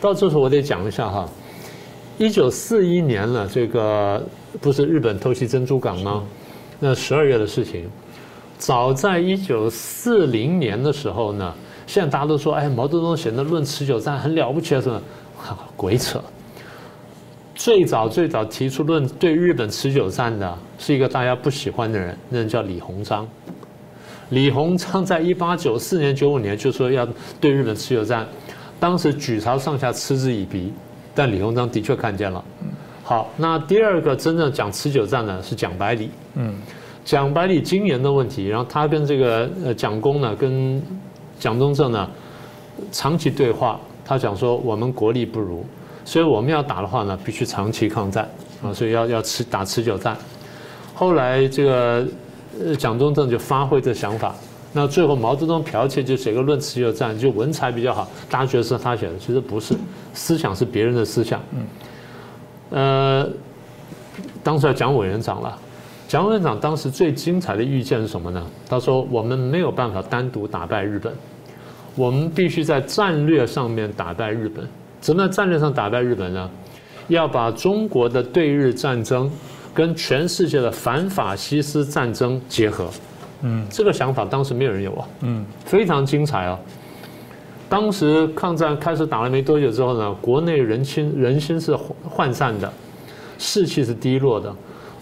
[0.00, 1.28] 到这时候我得讲一下哈，
[2.18, 4.20] 一九四一年了，这个
[4.60, 6.24] 不是日本偷袭珍珠港吗？
[6.80, 7.88] 那十二月的事情，
[8.58, 11.54] 早在一九四零年的时候呢，
[11.86, 15.00] 现在大家都说，哎，毛泽东写的《论持久战》很了不起啊，什么？
[15.76, 16.20] 鬼扯！
[17.54, 23.28] 最早最早提出论对日本持久战的是一个大家不喜欢的人，那人叫李鸿章。
[24.30, 27.06] 李鸿章在一八九四年、九五年就说要
[27.40, 28.26] 对日本持久战，
[28.80, 30.72] 当时举朝上下嗤之以鼻，
[31.18, 32.44] 但李鸿章的确看见了。
[33.02, 36.10] 好，那第二个真正讲持久战的是蒋百里。
[36.36, 36.54] 嗯，
[37.04, 40.80] 蒋百里经验的问题，然后他跟这个呃蒋公呢，跟
[41.40, 42.08] 蒋中正呢
[42.92, 45.66] 长期对话，他讲说我们国力不如。
[46.04, 48.30] 所以我们要打的话呢，必须长期抗战
[48.62, 50.16] 啊，所以要要持打持久战。
[50.94, 52.06] 后来这个
[52.78, 54.32] 蒋中正就发挥这想法，
[54.72, 59.74] 那最后毛泽东剽窃就写个论持久战，就文采比较好，大家觉得是他写的，其实不是，
[60.18, 61.40] 思想是别人的思想。
[61.52, 61.66] 嗯。
[62.70, 63.28] 呃，
[64.42, 65.56] 当时要讲委员长了，
[66.08, 68.44] 蒋委员长当时最精彩的预见是什么呢？
[68.68, 71.12] 他说：“我们没有办法单独打败日本，
[71.94, 74.66] 我们必须在战略上面打败日本。
[75.00, 76.50] 怎么在战略上打败日本呢？
[77.06, 79.30] 要把中国的对日战争
[79.72, 82.90] 跟全世界的反法西斯战争结合。
[83.42, 85.08] 嗯，这个想法当时没有人有啊。
[85.20, 86.58] 嗯，非常精彩啊。
[87.68, 91.72] 当时抗战开始打了没多久之后呢，国内人心人心是
[92.16, 92.72] 涣散的，
[93.38, 94.54] 士气是低落的。”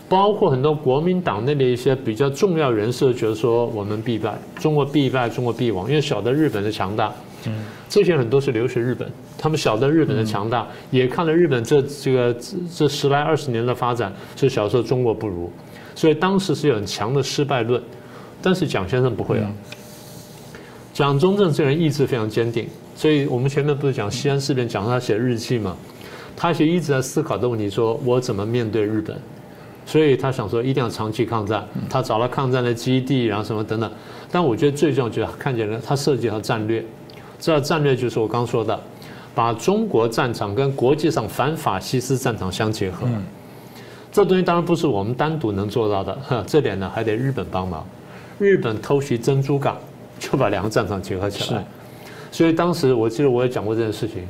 [0.08, 7.12] 包括很多国民党内的一些比较重要人士，觉得说我们必败，中国必败，中国必亡，因为晓得日本的强大。
[7.48, 7.52] 嗯，
[7.88, 12.36] 这些很多是留学日本，他们晓得日本的强大，也看了日本这这个
[12.72, 15.50] 这十来二十年的发展，就晓得中国不如，
[15.96, 17.82] 所以当时是有很强的失败论。
[18.40, 19.50] 但是蒋先生不会啊，
[20.96, 25.76] 蒋中正这人意志非常坚定，所以我们前面不是讲西安事变，讲他写日记嘛，
[26.34, 29.14] 他其实一直在思考的问题，说我怎么面对日本。
[29.84, 33.92] 所以他想说一定要长期抗战，他找了抗战的基地，然后什么等等。
[34.32, 36.82] 但我觉得最重要就是看见了他设计了战略，
[37.38, 38.80] 这战略就是我刚说的，
[39.34, 43.06] 把中国战场跟国际上反法西斯战场相结合。
[44.10, 47.86] 这东西当然不是我们单独能做到的，这点呢还得日本帮忙。
[48.38, 49.76] 日本偷袭珍珠港，
[50.18, 51.64] 就把两个战场结合起来。
[52.30, 54.26] 所以当时我记得我也讲过这件事情，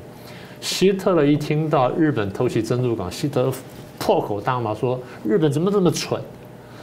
[0.60, 3.52] 希特勒一听到日本偷袭珍珠港，希特勒。
[3.98, 6.20] 破口大骂说：“日本怎么这么蠢？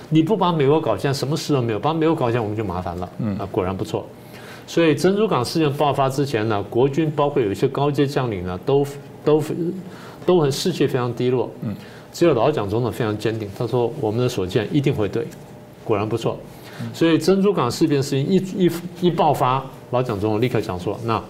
[0.09, 4.03] 你不把美国搞现什么事都没有；把美国搞现我们就麻烦了。”嗯啊，果然不错。
[4.65, 8.83] 所以珍珠港事件爆发之前呢，国军包括有一些高阶将领呢，都
[9.23, 9.41] 都
[10.25, 11.49] 都很士气非常低落。
[11.61, 11.75] 嗯，
[12.11, 15.25] 只有老蒋总统非常坚定，他说：“我们的所见一定会对。”
[15.85, 16.35] 果然不错。
[16.93, 21.21] 所以珍珠港事变事情一一一爆发，老蒋总统立刻讲说：“那。”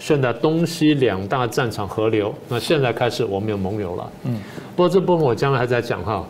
[0.00, 4.12] 现在东西两大战场合流，那现在开始我们有盟友了。
[4.24, 4.38] 嗯，
[4.76, 6.22] 不过这部分我将来还在讲哈。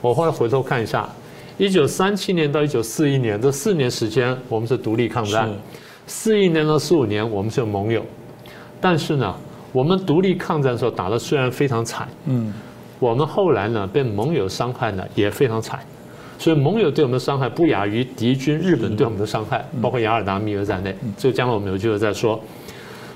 [0.00, 1.08] 我后来回头看一下，
[1.56, 5.48] 一九三七年到一九四一年这四年时间，我们是独立抗战；
[6.08, 8.04] 四一年到四五年，我们是有盟友。
[8.80, 9.32] 但是呢，
[9.70, 12.52] 我们独立抗战的时候打的虽然非常惨，嗯，
[12.98, 15.78] 我们后来呢被盟友伤害呢也非常惨，
[16.44, 20.94] 所以盟友对我们的伤害不亚于敌军日本对我们的伤害，包括雅尔达密约在内。
[21.16, 22.38] 这个将来我们有机会再说。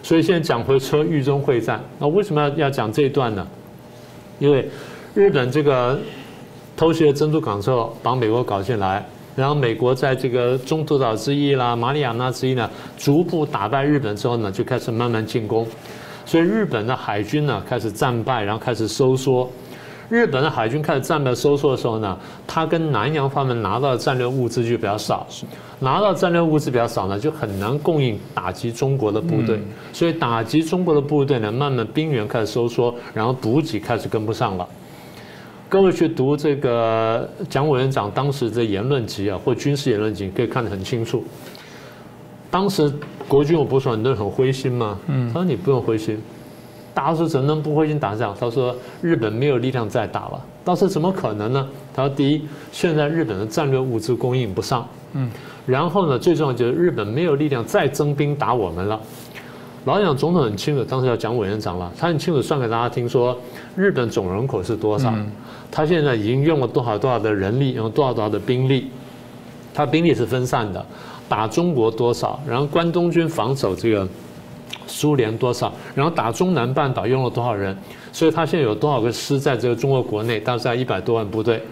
[0.03, 3.47] 所以现在讲回车豫中会战，那为什么要要讲这一段呢？
[4.39, 4.67] 因为
[5.15, 6.01] 日本这个
[6.75, 9.05] 偷袭了珍珠港之后，把美国搞进来，
[9.37, 15.67] 然后美国在这个中途岛之役啦、马里亚纳之役呢，逐步打败日本之后呢，就开始慢慢进攻，
[16.25, 19.47] 所以日本的海军呢开始战败，然后开始收缩。
[20.09, 25.27] 日本的海军开始战略收缩的时候呢，他跟南洋方面拿到的战略物资就比较少，
[25.81, 29.61] 拿到战略物资比较少呢，就很难供应打击中国的部队，
[29.93, 34.67] 所以打击中国的部队呢，慢慢兵源开始收缩，然后补给开始跟不上了。
[35.69, 41.23] 各位去读这个蒋委员长当时的言论集啊，或军事言论集，可以看得很清楚。
[42.51, 42.91] 当时
[43.29, 44.99] 国军我不是说很多人很灰心吗？
[45.27, 46.19] 他说你不用灰心。
[46.99, 48.35] 打时怎能不灰心打仗？
[48.41, 50.45] 他说日本没有力量再打了。
[50.65, 51.69] 当时怎么可能呢？
[51.95, 55.31] 他说第一，现在日本的战略物资供应不上，嗯，
[55.65, 58.99] 然后呢，最重要就是日本没有力量再增兵打我们了。
[59.85, 63.39] 老蒋总统很清楚，当时要讲委员长了，他很清楚算给大家听，说
[63.77, 65.15] 日本总人口是多少，
[65.71, 68.91] 他现在已经用了多少多少的人力，用多少多少的兵力，
[69.73, 70.85] 他兵力是分散的，
[71.29, 74.05] 打中国多少，然后关东军防守这个。
[74.89, 75.73] 苏联多少？
[75.95, 77.77] 然后打中南半岛用了多少人？
[78.13, 80.41] 所以他现在有多少个师在这个中国国内？
[80.41, 81.63] 大概一百多万部队。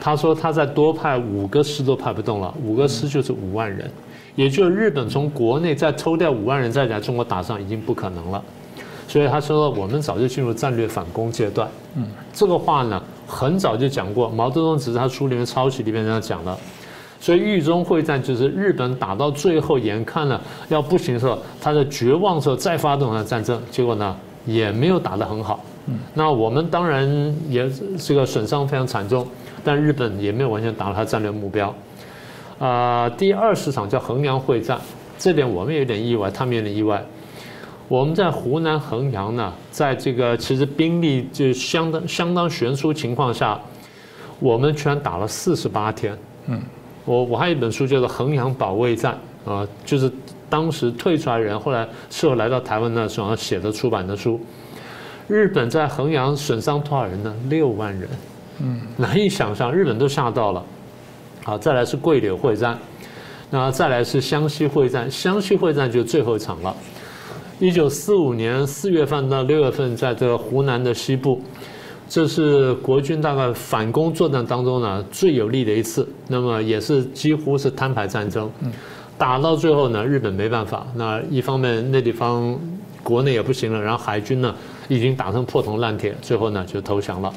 [0.00, 3.88] 他说他再多派五个师都派不动了，五个师就是五万人，
[4.34, 8.42] 也就是日本从国内再抽调五万人再来中国打仗已经不可能了。
[9.06, 11.68] 所以他说我们早就进入战略反攻阶段。
[11.94, 16.58] 嗯，这个话呢很早就讲过，毛泽东只是他书里面抄袭里面这样讲的。
[17.22, 25.64] 所以豫中会战就是日本打到最后，眼看了要不行的时候，他在绝望的时候再发动了战争，结果呢也没有打得很好。
[26.14, 27.08] 那我们当然
[27.48, 29.24] 也这个损伤非常惨重，
[29.62, 31.72] 但日本也没有完全达到他战略目标。
[32.58, 34.76] 啊，第二十场叫衡阳会战，
[35.16, 37.00] 这点我们有点意外，他们有点意外。
[37.86, 43.60] 我们在湖南衡阳呢，在这个其实兵力就相当相当悬殊情况下，
[44.40, 46.18] 我们居然打了四十八天。
[46.48, 46.60] 嗯。
[47.04, 49.18] 我我还有一本书叫做《衡阳保卫战》
[49.50, 50.10] 啊，就是
[50.48, 54.40] 当时退出来人，后来事后来到台湾那时候写的出版的书。
[55.28, 57.34] 日本在衡阳损伤多少人呢？
[57.48, 58.08] 六万人，
[58.60, 60.62] 嗯，难以想象，日本都吓到了。
[61.42, 62.78] 好，再来是桂柳会战，
[63.50, 66.74] 那再来是湘西会战，湘西会战就最后一场了。
[67.58, 71.40] 一九四五年四月份到六月份，在这个湖南的西部。
[72.12, 78.50] 这是国军大概反攻作战当中呢最有利的一次，那么也是几乎是摊牌战争。
[79.16, 82.54] 打到最后呢，日本没办法，那一方面那地方
[83.02, 84.54] 国内也不行了，然后海军呢
[84.88, 87.32] 已经打成破铜烂铁，最后呢就投降了。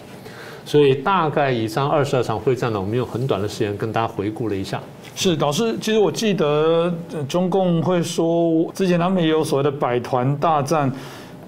[0.66, 4.82] 所以大概以上二十二场会战呢，我们用很短的时间跟大家回顾了一下。
[5.16, 6.94] 是老师，其实我记得
[7.30, 10.92] 中共会说，之前他们也有所谓的百团大战，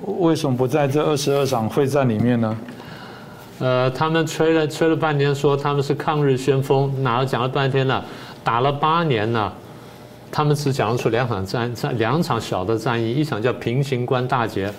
[0.05, 2.57] 为什么不在这二十二场会战里面呢？
[3.59, 8.05] 呃，他们吹了吹了半天，说他们是抗日先锋，哪讲了半天了，
[8.43, 9.51] 打了八年呢，
[10.31, 14.71] 他们只讲出两场战战两场小的战役，一场叫平型关大捷，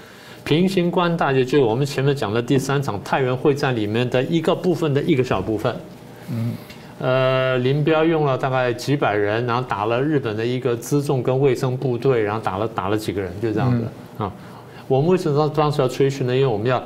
[0.45, 5.75] 平型关大捷就是我们前面讲的第三场太原会战里面的一个部分的一个小部分。
[6.31, 6.55] 嗯，
[7.01, 13.85] 呃，林彪用了大概几百人，然后打了日本的一个辎重跟卫生部队，然后打了打了几个人，就这样子
[14.19, 14.33] 啊。
[14.87, 16.33] 我们为什么当时要吹嘘呢？
[16.33, 16.81] 因为我们要。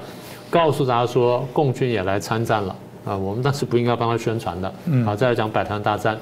[0.52, 3.16] 告诉大家说，共军也来参战了啊！
[3.16, 4.70] 我们当时不应该帮他宣传的。
[5.02, 6.14] 好，再来讲百团大战。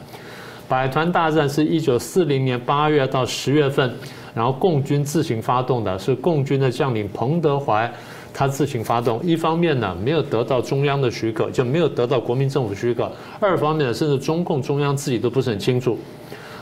[0.68, 3.92] 百团大战是一九四零年八月到十月份，
[4.32, 7.92] 然后共军自行发动的，是共军的将领彭德怀
[8.32, 9.20] 他自行发动。
[9.24, 15.98] 一方面呢，没有得到中央的许可，就没有得到国民政府许可；二方面呢，甚至中共中央自己都不是很清楚。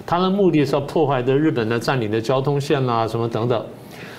[0.06, 3.62] 他的目的是要破坏的日本的占领的交通线啦，什么等等。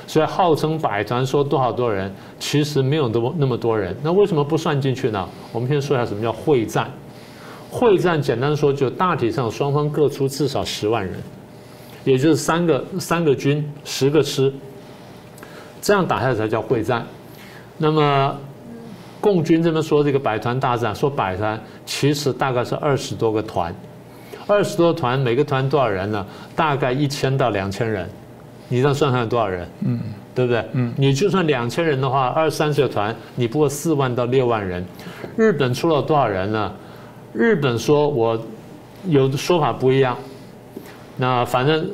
[0.09, 3.95] 所以号称百团说多少多人，其实没有那么那么多人。
[4.01, 5.29] 那为什么不算进去呢？
[5.51, 6.89] 我们先说一下什么叫会战。
[7.69, 11.15] 会战简单说，就大体上双方各出至少十万人，
[12.05, 14.51] 也就是三个三个军十个师，
[15.79, 17.05] 这样打下来才叫会战。
[17.77, 18.35] 那么
[19.21, 23.71] 共军这边说这个百团大战，说百团其实大概是二十多个团，
[24.47, 26.25] 二十多团，每个团多少人呢？
[26.55, 28.09] 大概一千到两千人。
[28.69, 29.67] 你这样算算有多少人？
[29.85, 29.99] 嗯，
[30.33, 30.63] 对不对？
[30.71, 34.85] 嗯，你就算两千人的话，二三十个团，你不过四万到六万人。
[35.35, 36.71] 日本出了多少人呢？
[37.33, 38.39] 日本说我
[39.05, 40.15] 有的说法不一样。
[41.17, 41.89] 那反正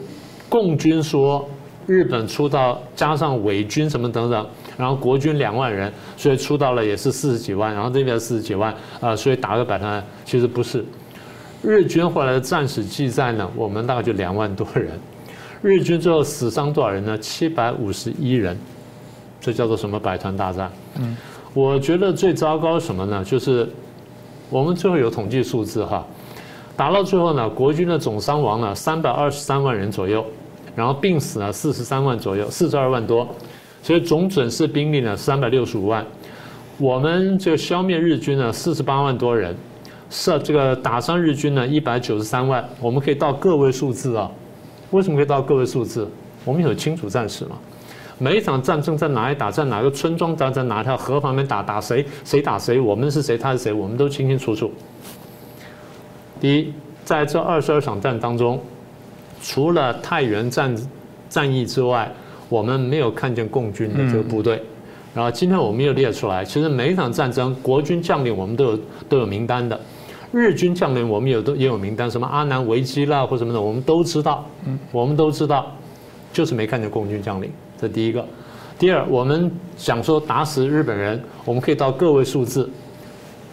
[0.47, 1.49] 共军说
[1.87, 10.83] 日本出到加上伪军什么等等，然后国军两万人，所以出到了也是四十几万，然后这边四十几万啊，所以打个百团其实不是。
[11.63, 14.91] 日军后来的战史记载呢，我们大概就两万多人。
[15.65, 17.17] 日军最后死伤多少人呢？
[17.17, 18.55] 七百五十一人，
[19.41, 20.71] 这叫做什么百团大战？
[20.99, 21.17] 嗯，
[21.55, 23.23] 我觉得最糟糕什么呢？
[23.25, 23.67] 就是
[24.51, 26.05] 我们最后有统计数字哈，
[26.77, 30.23] 打到最后呢，国军的总伤亡呢三百二十三万人左右，
[30.75, 33.27] 然后病死呢四十三万左右，四十二万多，
[33.81, 36.05] 所以总损失兵力呢三百六十五万。
[36.77, 39.55] 我们这个消灭日军呢四十八万多人，
[40.11, 44.29] 是这个打伤日军呢一百九十三万，我们可以到个位数字啊。
[44.91, 46.07] 为什么可以到个位数字？
[46.43, 47.57] 我们有清楚战史嘛？
[48.17, 54.71] 每一场战争在哪里打，在哪个村庄打，在哪条河旁边打，打谁，谁打谁，我们是谁，他是谁，我们都清清楚楚。
[56.39, 58.61] 第一，在这二十二场战当中，
[59.41, 60.73] 除了太原战
[61.27, 62.09] 战役之外，
[62.47, 64.61] 我们没有看见共军的这个部队。
[65.13, 69.77] 然后今天我们又列出来，其实每一场战争，国军将领我们都有都有名单的。
[70.35, 74.45] 日军将领，我们有都也有名单，什么阿南维基啦或什么的，我们都知道。
[74.65, 75.71] 嗯，我们都知道，
[76.33, 77.49] 就是没看见共军将领。
[77.79, 78.23] 这第一个。
[78.77, 82.69] 第二，我们想说打死日本人，我们可以到个位数字，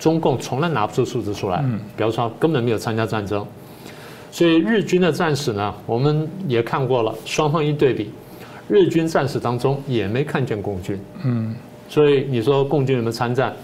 [0.01, 1.61] 中共从来拿不出数字出来。
[1.65, 3.47] 嗯，比如说根本没有参加战争。
[4.33, 8.11] 所以日军的战史呢，我们也看过了，双方一对比，
[8.67, 10.99] 日军战史当中也没看见共军。
[11.23, 11.55] 嗯，
[11.89, 13.55] 所以你说共军有没有参战？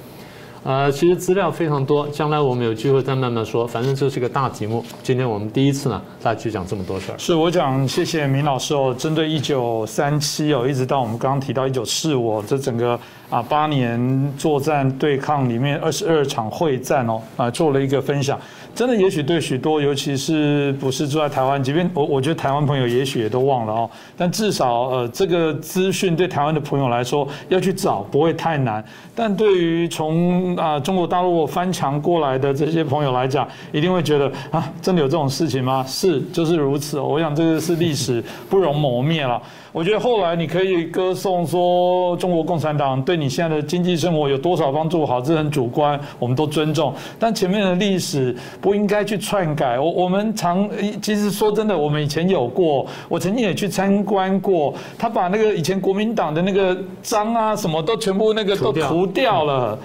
[0.65, 3.67] 呃，其实资料非常多，将来我们有机会再慢慢说。
[3.67, 7.19] 反正这是个大题目，今天我们第一次呢，大家就讲这么多事儿。
[7.19, 8.95] 是我讲，谢谢明老师哦。
[8.99, 12.99] 针对一九三七哦，一直到我们刚刚提到一九四五这整个
[13.31, 18.39] 啊八年作战对抗里面二十二场会战哦啊，做了一个分享。
[18.79, 23.91] 真的，也许对许多，尤其是不是住在台湾，即便我我觉得台湾朋友也许也都忘了哦。
[24.17, 28.85] 但至少呃，这个资讯对台湾的朋友来说，要去找不会太难。
[29.17, 35.85] 但对于从啊中国大陆翻墙过来的这些朋友来讲，一定会觉得啊，真的有这种事情吗？
[35.85, 37.01] 是，就是如此。
[37.01, 39.43] 我想这个是历史不容磨灭了。
[39.73, 46.95] 我觉得后来你可以歌颂说中国共产党对你现在的经济生活有多少帮助，好，这很主观，我们都尊重。
[47.19, 49.79] 但前面的历史不应该去篡改。
[49.79, 50.69] 我我们常
[51.03, 59.79] 其实说真的，我们以前有过，我曾经也去参观过，他把那个以前国民党的那个章啊什么都全部那个都涂掉了，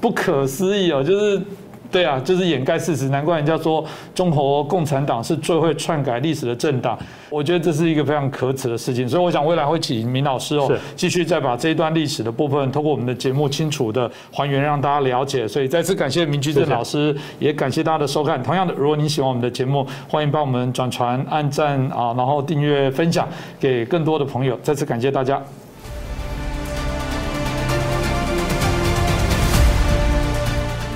[0.00, 1.42] 不可思议哦，就是。
[1.96, 3.82] 对啊，就是掩盖事实，难怪人家说
[4.14, 6.98] 中国共产党是最会篡改历史的政党。
[7.30, 15.48] 我觉得这是一个非常可耻的事情，所以我想未来会请明老师哦，继续再把这一段历史的部分，通过我们的节目清楚的还原，让大家了解。
[15.48, 18.42] 所以再次感谢明居正老师，也感谢大家的收看。
[18.42, 23.26] 同样的，如果你喜欢我们的节目，欢迎帮我们转传、按赞啊，然后订阅、分享
[23.58, 24.58] 给更多的朋友。
[24.62, 25.42] 再次感谢大家。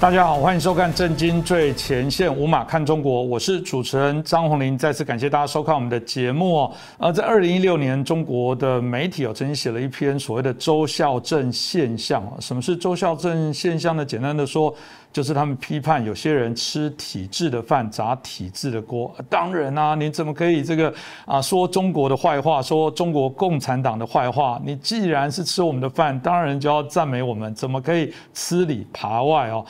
[0.00, 4.78] 大家好，欢迎收看《震惊最前线》，无马看中国，我是主持人张宏林。
[4.78, 6.72] 再次感谢大家收看我们的节目哦。
[6.98, 12.22] 呃，在二零一六年，中国的媒体哦曾经写了一篇所谓的“周孝正现象”。
[12.38, 14.04] 什么是周孝正现象呢？
[14.04, 14.72] 简单的说，
[15.12, 19.14] 就是他们批判有些人吃体制的饭，砸体制的锅。
[19.28, 20.92] 当然啊，你怎么可以这个
[21.24, 24.60] 啊说中国的坏话，说中国共产党的坏话？
[24.64, 29.64] 你既然是吃我们的饭，当然就要赞美我们，怎么可以吃里扒外哦？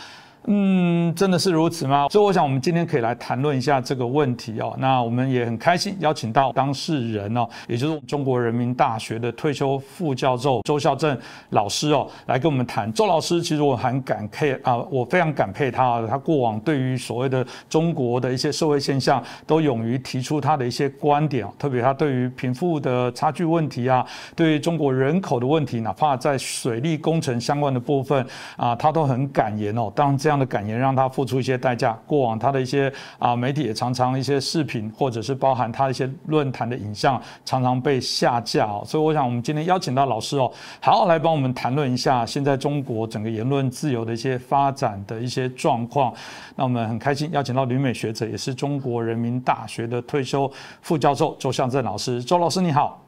[0.50, 2.08] 嗯，真的是如此吗？
[2.08, 4.74] 所以我想，我们今天可以来谈论一下这个问题哦。
[4.78, 11.14] 那我们也很开心邀请到当事人哦，也就是中国人民大学的退休副教授周孝正
[11.50, 12.90] 老师哦，来跟我们谈。
[12.94, 24.02] 周老师其实我很感佩啊，我非常感佩他，他过往对于所谓的中国的一些社会现象，都勇于提出他的一些观点特别他对于贫富的差距问题啊，
[24.34, 28.26] 对于中国人口的问题，哪怕在水利工程相关的部分
[28.56, 29.92] 啊，他都很敢言哦。
[29.94, 30.37] 当然这样。
[30.38, 31.98] 的感言让他付出一些代价。
[32.06, 38.82] 过往他的一些啊媒体也常常一些视频或者是包含他一些论坛的影像常常被下架哦。
[38.86, 46.12] 所以我想我们今天邀请到老师哦，好来帮我们谈论一下现在中国整个言论自由的一些发展的一些状况。
[46.56, 50.50] 那我们很开心邀请到旅美学者，也是中国人民大学的退休
[50.82, 52.22] 副教授周向正老师。
[52.22, 53.02] 周老师你好。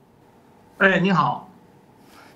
[0.78, 1.49] 哎，你好。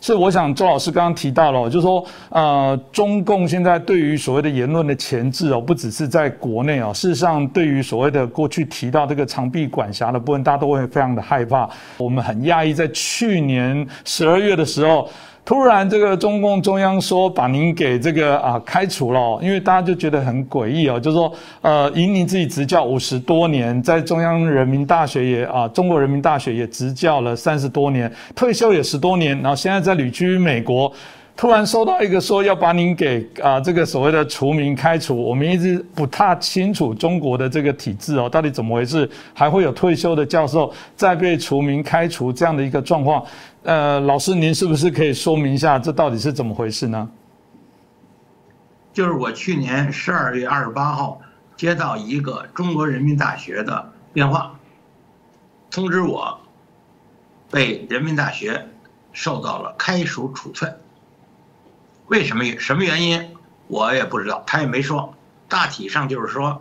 [0.07, 11.67] 是，我想周老师刚刚提到了，就是说，呃，中共现在对于所谓的言论的前置哦，不只是在国内哦，事实上，对于所谓的过去提到这个长臂管辖的部分，大家都会非常的害怕。
[11.97, 15.09] 我们很讶异，在去年十二月的时候。
[15.45, 21.31] 突然，这个中共中央说把您给这个啊开除了，因为大家就觉得很诡异哦，就是说，
[21.61, 30.91] 呃，以你自己执教五十多年，在中央人民大学也啊，中国人民大学也执教了三十多年，退休也十多年，然后现在在旅居美国。
[31.37, 39.11] 突然收到一个说要把您给啊这个所谓的除名开除，我们一直不太清楚中国的这个体制哦，到底怎么回事？
[39.33, 43.21] 还会有退休的教授再被除名开除这样的一个状况？
[43.65, 47.09] 呃，老师您是不是可以说明一下这到底是怎么回事呢？
[48.93, 51.19] 就是我去年十二月二十八号
[51.57, 54.55] 接到一个中国人民大学的电话，
[55.71, 56.39] 通知我
[57.51, 58.69] 被人民大学
[59.15, 60.79] 受到了开除处分。
[62.09, 62.45] 为什么？
[62.59, 63.35] 什么原因？
[63.67, 65.15] 我也不知道，他也没说。
[65.49, 66.61] 大体上就是说，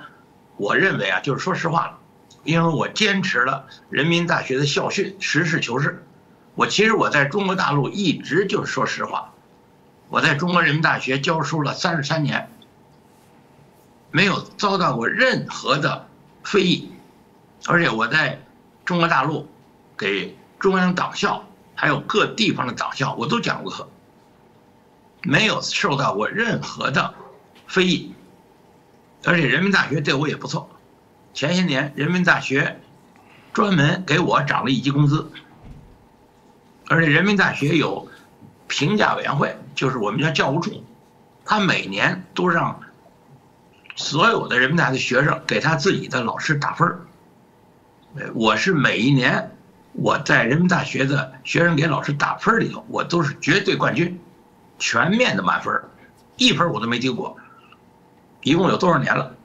[0.55, 1.97] 我认为啊，就是说实话了，
[2.45, 6.01] 因为我坚持了人民大学的校训，实事求是。
[6.55, 9.31] 我其实我在中国大陆一直就是说实话。
[10.09, 12.49] 我在中国人民大学教书了三十三年，
[14.11, 16.07] 没有遭到过任何的
[16.43, 16.91] 非议，
[17.65, 18.39] 而且我在
[18.85, 19.47] 中国大陆
[19.97, 21.43] 给中央党校
[21.73, 23.89] 还有各地方的党校我都讲过课。
[25.23, 27.15] 没有受到过任何的
[27.65, 28.13] 非议，
[29.23, 30.69] 而且人民大学对我也不错。
[31.33, 32.79] 前些年人民大学
[33.53, 35.31] 专门给我涨了一级工资，
[36.93, 38.07] 而且人民大学有
[38.67, 40.83] 评价委员会，就是我们叫教务处，
[41.43, 42.79] 他每年都让
[43.95, 46.99] 所有的人民大学学生给他自己的老师打分儿。
[48.35, 49.49] 我是每一年
[49.93, 54.19] 我在人民大学的学生给老师打分里头，我都是绝对冠军。
[54.77, 55.81] 全面的满分
[56.37, 57.35] 一分我都没丢过，
[58.43, 59.35] 一共有多少年了？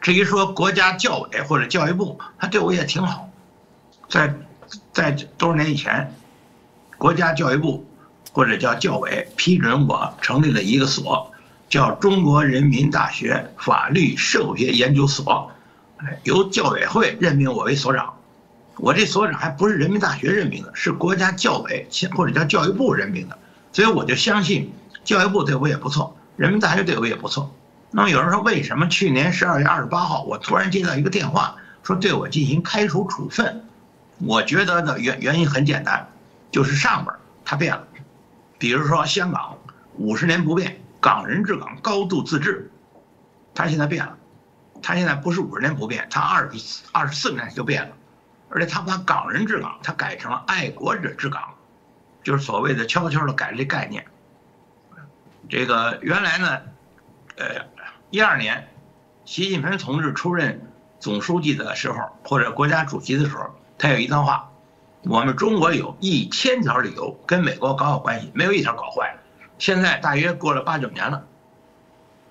[0.00, 3.28] 至于说国家教委或者教育部，他对我也挺好，
[4.08, 4.34] 在
[4.90, 6.14] 在多少年以前，
[7.00, 7.88] 国家教育部
[8.30, 11.32] 或者叫教委批准我成立了一个所，
[11.70, 15.50] 叫中国人民大学法律社会学研究所，
[16.24, 18.12] 由教委会任命我为所长，
[18.76, 23.38] 我这所长还不是人民大学任命的，是国家教委或者叫教育部任命的。
[23.72, 24.70] 所以我就相信，
[25.02, 27.50] 教育部对我也不错，人民大学对我也不错。
[27.92, 33.64] 那么有人说，为什么去年十二月二十八号我突然接到一个电话，说对我进行开除处分？
[34.18, 36.06] 我觉得的原原因很简单，
[36.50, 37.86] 就是上边他变了，
[38.58, 39.56] 比如说香港
[39.96, 42.70] 五十年不变，港人治港，高度自治，
[43.54, 44.16] 他现在变了，
[44.82, 47.96] 他现在不是五十年不变，他二十二十四年就变了，
[48.48, 51.54] 而且他把港人治港，他改成了爱国者治港，
[52.22, 54.04] 就是所谓的悄悄的改这概念。
[55.48, 56.60] 这个原来呢，
[57.36, 57.64] 呃，
[58.10, 58.68] 一二年，
[59.24, 63.46] 习近平同志出任总书记的时候，或者国家主席的时候，
[63.78, 64.49] 他有一段话：
[65.04, 69.16] 我们中国有一千条理由跟美国搞好关系，没有一条搞坏。
[69.58, 71.24] 现在大约过了八九年了，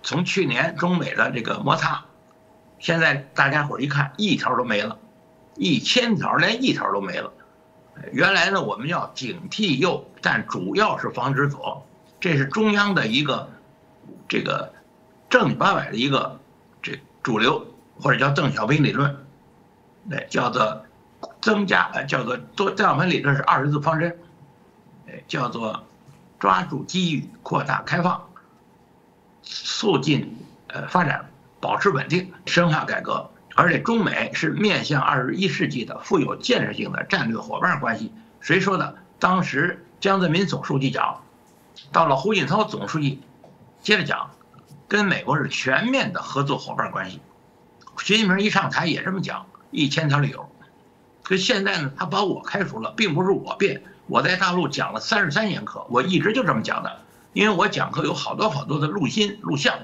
[0.04, 2.06] 从去年中美的这个摩擦，
[2.78, 4.98] 现在大家伙一看，一条都没了，
[5.56, 7.32] 一千条连一条都没了。
[8.14, 11.86] 原来呢，我们要警惕右，但主要是防止左。
[12.20, 13.50] 这是中央的一个
[14.28, 14.74] 这个
[15.30, 16.40] 正经八百的一个
[16.82, 17.66] 这主流，
[18.00, 19.26] 或者叫邓小平理论，
[20.10, 20.86] 对，叫做
[21.42, 24.18] 增加呃，叫做多邓小平理论是二十字方针，
[25.08, 25.86] 哎，叫做
[26.40, 28.28] 抓住机遇，扩大开放，
[29.42, 30.38] 促进
[30.68, 31.30] 呃发展，
[31.60, 38.12] 保持稳定，深化改革，而且中美是面向二十一世纪的富有建设性的战略伙伴关系。
[38.42, 38.96] 谁说的？
[39.20, 41.22] 当时江泽民总书记讲。
[41.94, 43.22] 到了胡锦涛总书记，
[43.82, 44.32] 接着讲，
[44.90, 47.22] 跟美国是全面的合作伙伴关系。
[47.98, 50.49] 习近平一上台也这么讲，一千条理由。
[51.30, 53.84] 可现在呢，他把我开除了，并不是我变。
[54.08, 57.02] 我在大陆讲了三十三年课，我一直就这么讲的，
[57.34, 59.78] 因为我讲课有好多好多的录音录像，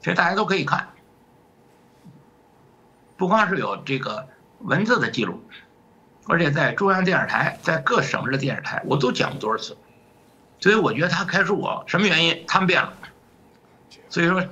[0.00, 0.88] 其实大家都可以看。
[3.16, 4.26] 不光是有这个
[4.58, 5.40] 文字的记录，
[6.26, 9.76] 而且在中央电视台，在各省市的电视台，我都讲过多少次。
[10.58, 12.44] 所以我觉得他开除我什么原因？
[12.48, 12.92] 他们变了。
[14.08, 14.44] 所以说，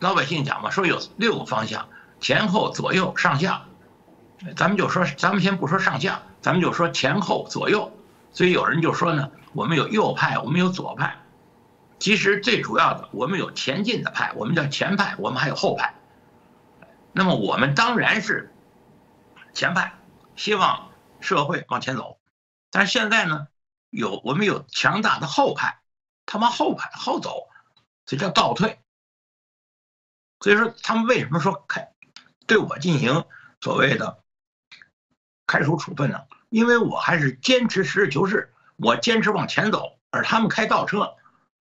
[0.00, 1.88] 老百姓讲嘛，说有六个方向，
[2.18, 3.62] 前后左右上下。
[4.56, 7.92] 咱们就说，咱们先不说上下，咱们就说前后左右。
[8.32, 11.18] 所以有人就说呢，我们有右派，我们有左派。
[11.98, 15.94] 其实最主要的，我们有前进的派，我们叫前派，我们还有后派。
[17.12, 18.52] 那么我们当然是
[19.54, 19.94] 前派，
[20.36, 22.18] 希望社会往前走。
[22.70, 23.48] 但是现在呢？
[23.88, 25.78] 有我们有强大的后派，
[26.26, 27.48] 他往后派后走，
[28.04, 28.78] 这叫倒退。
[30.40, 31.88] 所以说他们为什么说开
[32.46, 33.24] 对我进行
[33.60, 34.22] 所谓的
[35.46, 36.20] 开除处分呢？
[36.48, 41.14] 因为我还是坚持实事求是，我坚持往前走，而他们开倒车，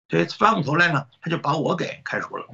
[0.09, 2.45] 所以翻过头来呢，他就把我给开除了。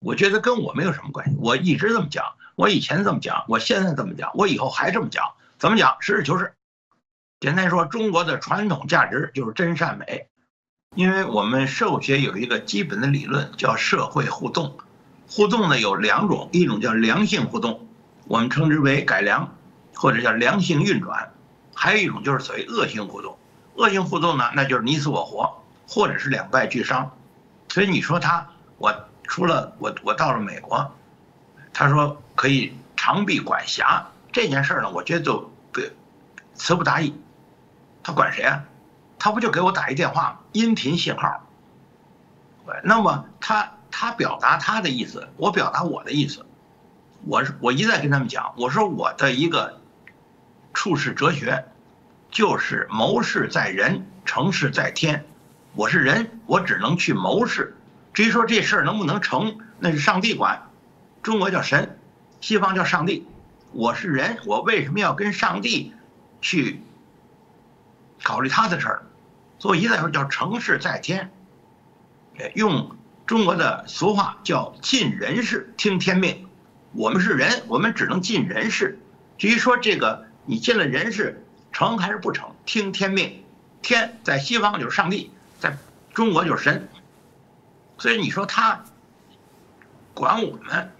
[0.00, 5.96] 我觉得跟我没有什么关系，我一直这么讲，我以前这么讲，我现在这么讲，我以后还这么讲，怎么讲？
[6.00, 6.54] 实事求是。
[7.40, 10.28] 简单说，中国的传统价值就是真善美，
[10.94, 14.78] 因为我们社会学有一个基本的理论叫社会互动，
[15.28, 17.86] 互动呢有两种，一种叫良性互动，
[18.26, 19.56] 我们称之为改良，
[19.94, 21.32] 或者叫良性运转，
[21.74, 23.38] 还有一种就是所谓恶性互动，
[23.74, 27.10] 恶性互动呢那就是你死我活，或者是两败俱伤。
[27.68, 30.92] 所以你说他，我除了我我到了美国，
[31.72, 35.80] 他说可以长臂管辖这件事儿呢，我觉得就不
[36.54, 37.14] 词不达意。
[38.02, 38.64] 他管谁啊？
[39.18, 41.40] 他不就给我打一电话，音频信号。
[42.82, 46.44] 那么他他表达他的意思，我表达我的意思。
[47.26, 49.80] 我是我一再跟他们讲，我说我的一个
[50.74, 51.64] 处世哲学，
[52.30, 55.24] 就是谋事在人，成事在天。
[55.74, 57.74] 我是人，我只能去谋事。
[58.12, 60.68] 至于说这事儿能不能成，那是上帝管。
[61.22, 61.98] 中国叫神，
[62.40, 63.26] 西方叫上帝。
[63.72, 65.94] 我是人，我为什么要跟上帝
[66.42, 66.82] 去？
[68.22, 69.02] 考虑他的事儿，
[69.58, 71.30] 所以一再说叫成事在天。
[72.54, 72.96] 用
[73.26, 76.46] 中国的俗话叫尽人事听天命。
[76.92, 78.98] 我们是人，我们只能尽人事。
[79.36, 83.44] 至于说这个你进了人事成还是不成，听天命。
[83.82, 85.76] 天在西方就是上帝，在
[86.12, 86.88] 中国就是神。
[87.98, 88.84] 所以你说他
[90.14, 90.92] 管我们，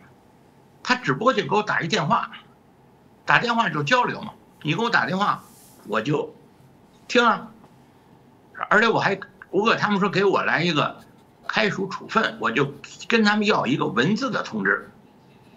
[0.82, 2.30] 他只不过就给我打一电话，
[3.24, 4.32] 打电话就交流嘛。
[4.62, 5.42] 你给我打电话，
[5.86, 6.34] 我就。
[7.07, 7.51] 听啊，
[8.70, 9.20] 而且我还
[9.51, 11.05] 如果他们说给我来一个
[11.47, 12.72] 开除处分，我就
[13.09, 14.90] 跟他们要一个文字的通知，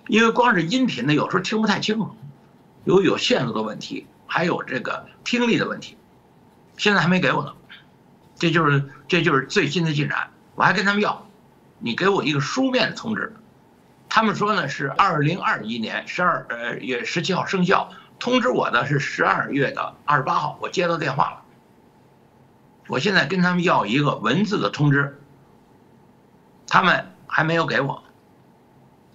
[0.07, 2.13] 因为光是音频的有时候听不太清楚，
[2.87, 5.97] 有有线路的问题，还有这个听力的问题，
[6.77, 7.53] 现在还没给我呢，
[8.39, 11.27] 这就是这就是最新的进展，我还跟他们要，
[11.79, 13.35] 你给我一个书面的通知，
[14.07, 17.91] 他们说呢是二零二一年十二呃月十七号生效。
[18.19, 21.41] 通知我的是十二月的二十八号，我接到电话了。
[22.87, 25.19] 我现在跟他们要一个文字的通知，
[26.67, 28.01] 他们还没有给我。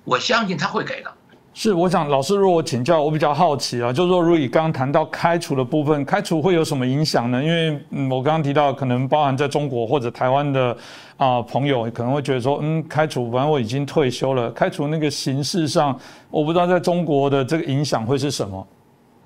[0.05, 1.17] 我相信他会给的，
[1.55, 7.43] 是，我想老师，如果请教，我比较好奇啊，就是说，如果你刚刚谈到开除的部分，开除会有什么影响呢？
[7.45, 10.75] 因为嗯，我刚刚提到，可能包含在中国或者台湾的
[11.19, 15.97] 啊朋友，可能会觉得说，嗯，开除，反正我已经退休了，开除那个形式上，
[16.31, 18.67] 我不知道在中国的这个影响会是什么。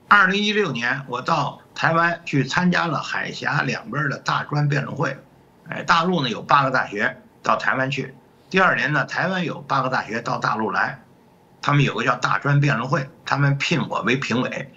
[0.09, 5.17] 二零一六年，我到台湾去参加了海峡两边的大专辩论会，
[5.69, 8.13] 哎，大陆呢有八个大学到台湾去，
[8.51, 10.99] 第二年呢，台湾有八个大学到大陆来。
[11.67, 14.71] 他们有个叫大专辩论会，他们聘我为评委，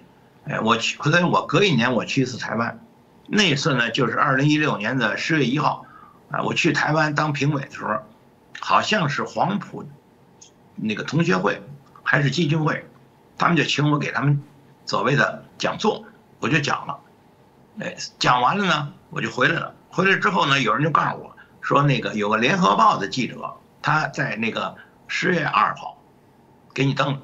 [0.45, 2.79] 哎，我去，所以我隔一年我去一次台湾，
[3.27, 5.85] 那次呢就是二零一六年的十月一号，
[6.31, 7.99] 啊，我去台湾当评委的时候，
[8.59, 9.87] 好像是黄埔
[10.75, 11.61] 那个同学会
[12.01, 12.83] 还是基金会，
[13.37, 14.41] 他们就请我给他们
[14.87, 16.03] 所谓的讲座，
[16.39, 16.99] 我就讲了，
[17.81, 24.75] 哎，讲完了呢，我就回来了，回来之后呢，有人就告诉我说，那个有个联合报的记者，他在那个
[25.07, 25.97] 十月二号。
[26.79, 27.19] 给你登，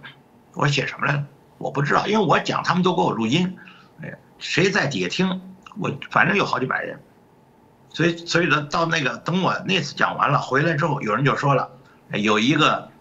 [0.54, 1.26] 我写什么来了？
[1.58, 3.58] 我不知道，因为我讲他们都给我录音，
[4.02, 5.42] 哎呀，谁在底下听？
[5.78, 7.00] 我反正有好几百人，
[7.88, 11.72] 所以所以呢，到那个等我那次讲完了回来之后，有人就说了，
[12.12, 12.92] 有一个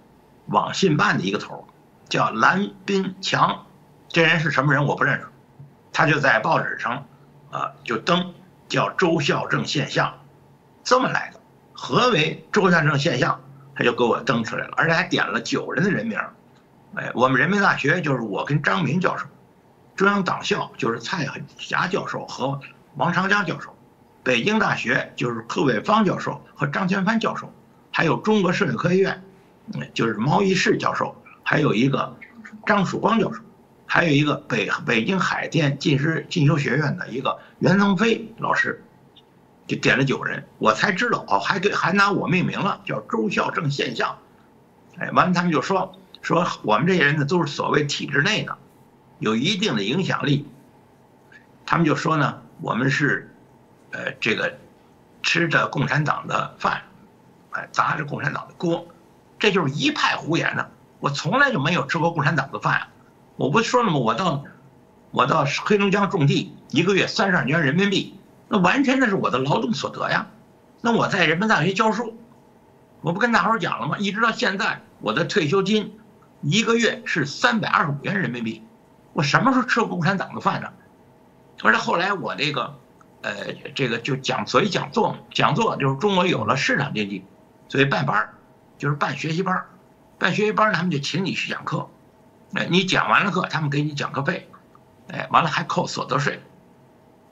[0.46, 1.66] 网信办的一个头
[2.09, 3.66] 叫蓝斌强，
[4.07, 5.26] 这人是什么人我不认识，
[5.92, 7.05] 他就在报纸上
[7.50, 8.32] 啊就登
[8.68, 10.20] 叫周孝正现象，
[10.84, 11.40] 这么来的。
[11.72, 13.40] 何为周孝正现象？
[13.74, 16.16] 他就给我登出来了，而且还点了九人的人名。
[16.97, 19.26] 哎，我们人民大学就是我跟张明教授，
[19.97, 22.61] 中央党校就是蔡海霞教授和
[22.95, 23.74] 王长江教授，
[24.22, 27.53] 北京大学就是贺伟方教授和张全帆教授，
[27.90, 29.24] 还有中国社会科学院，
[29.92, 32.16] 就是毛一士教授，还有一个
[32.64, 33.40] 张曙光教授，
[33.86, 38.84] 还有一个北北京海淀进师进修学院的一个袁腾飞老师，
[39.66, 44.16] 就点了九人，我才知道哦，还给还拿我命名了，叫周孝正现象。
[44.97, 45.92] 哎，完了他们就说。
[46.25, 48.57] 说我们这些人呢，都是所谓体制内的，
[49.18, 50.49] 有一定的影响力。
[51.66, 53.31] 他们就说呢，我们是，
[53.91, 54.59] 呃，这个
[55.22, 56.83] 吃着共产党的饭，
[57.51, 58.89] 哎，砸着共产党的锅，
[59.39, 60.66] 这就是一派胡言呢。
[60.99, 62.89] 我从来就没有吃过共产党的饭，
[63.37, 63.99] 我不说了吗？
[63.99, 64.45] 我到
[65.11, 68.18] 我到黑龙江种地，一个月三十二元人民币，
[68.49, 70.29] 那完全那是我的劳动所得呀。
[70.81, 72.18] 那我在人民大学教书，
[73.03, 73.99] 我不跟大伙讲了吗？
[73.99, 75.99] 一直到现在，我的退休金。
[76.45, 78.62] 一个月是三百二十五元人民币，
[79.14, 80.68] 我什么时候吃过共产党的饭呢？
[81.62, 82.76] 而且后来我这个，
[83.22, 83.32] 呃，
[83.74, 87.24] 这个就讲，所以讲座嘛，讲座就是中国有了市场经济，
[87.68, 88.34] 所以办班儿，
[88.76, 89.66] 就是办学习班儿，
[90.18, 91.88] 办学习班儿他们就请你去讲课，
[92.53, 94.51] 哎，你讲完了课，他们给你讲课费，
[95.09, 96.42] 哎，完了还扣所得税，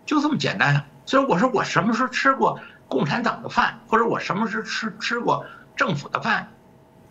[0.07, 0.87] 就这么简单啊。
[1.05, 2.59] 所以我说我什么时候吃过
[2.89, 5.45] 共产党的饭，或者我什么时候吃吃过
[5.77, 6.49] 政府的饭？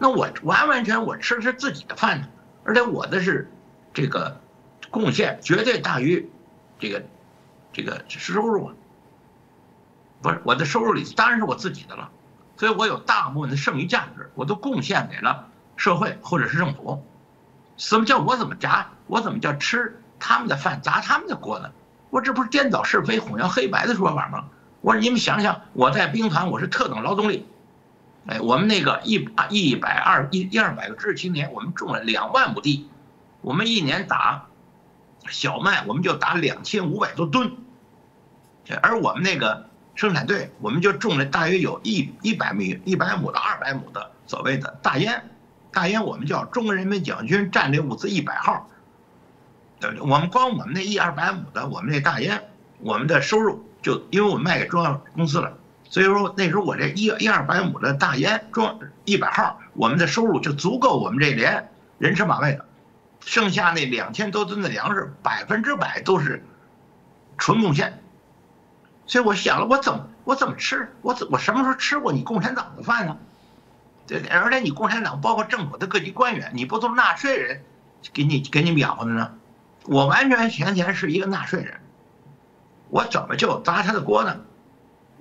[0.02, 2.28] 那我完完全我吃的是自己的饭呢，
[2.64, 3.52] 而且我的是
[3.94, 4.42] 这个
[4.90, 6.28] 贡献绝对大于
[6.80, 7.04] 这个
[7.72, 8.74] 这个收入啊，
[10.24, 12.10] 不是我的收入里当然是我自己的了，
[12.58, 17.06] 所以我有大部分的剩余价值我都贡献给了社会或者是政府。
[17.78, 21.70] 什么叫我怎么砸我怎么叫吃他们的饭砸他们的锅呢？
[22.10, 24.46] 我这不是颠倒是非混淆黑白的说法吗？
[24.82, 27.46] 我说你们想想，我在兵团我是特等劳动力。
[28.28, 32.88] 哎，我们那个一一百二一一二百个知识青年，我们种了两万亩地，
[33.42, 34.46] 我们一年打
[35.28, 37.52] 小麦，我们就打两千五百多吨，
[38.82, 45.32] 而我们那个生产队，我们就种了大约有一一百亩一百亩到二百亩的所谓的大烟，
[45.72, 48.70] 大烟我们叫中国人民解放军战略物资一百号，
[49.80, 52.44] 对我们光我们那一二百亩的我们那大烟，
[52.82, 55.58] 我们的收入就因为我们卖给中央公司了。
[55.92, 62.66] 所以说那时候我这一一二百亩的大烟装一百号，我们的收入就足够我们这连人吃马喂的，
[63.20, 66.46] 剩下那两千多吨的粮食百分之百都是
[67.38, 68.02] 纯贡献。
[69.06, 70.96] 所以我想了，我怎么我怎么吃？
[71.02, 73.18] 我怎我什么时候吃过你共产党的饭呢？
[74.08, 77.66] 对，而且你共产党包括政府的各级官员，你不都是纳税人
[78.14, 79.34] 给你给你们养活的呢？
[79.84, 81.82] 我完全全全是一个纳税人，
[82.88, 84.40] 我怎么就砸他的锅呢？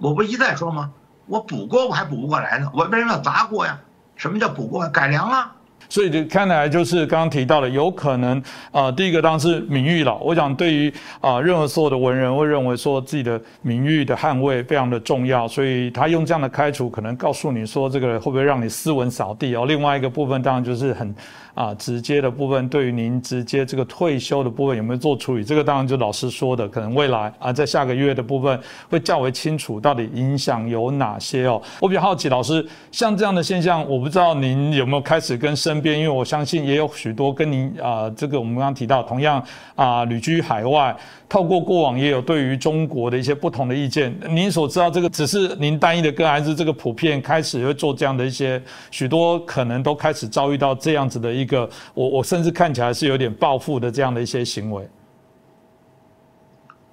[0.01, 0.93] 我不一再说吗？
[1.27, 3.79] 我补锅我还补不过来呢，我为什么要砸锅呀？
[4.17, 4.89] 什么叫补锅？
[4.89, 5.53] 改良了！
[5.89, 10.17] 所以就看来就是刚刚提到的，有可能啊，第一个当然是名誉了。
[10.19, 19.65] 我想对于啊，任何所有的文人会认为说自己的名誉的捍卫非常的重要，所以他用这样的开除，可能告诉你说这个会不会让你斯文扫地哦。
[19.67, 21.15] 另外一个部分当然就是很。
[21.53, 25.45] 啊直接的部分，对于您直接这个退休的部分有没有做处理？
[25.45, 28.59] 这个当然就老师说的，可能未来啊在下个月的部分
[28.89, 31.61] 会较为清楚，到底影响有哪些哦。
[31.81, 39.43] 我比较好奇，老师像这样的现象，我不知道您有没有开始跟身身边，因为我相信也有许多跟您啊这个我们刚刚提到，同样
[39.77, 40.97] 啊旅居海外。
[41.29, 48.61] 透过过往也有对于中国的一些不同的意见，您所知道这个只是您单一的个案，还是这个普遍开始会做这样的一些
[48.91, 54.89] 许多可能都开始遭遇到这样子的一个，我我甚至看起来是有点报复的这样的一些行为。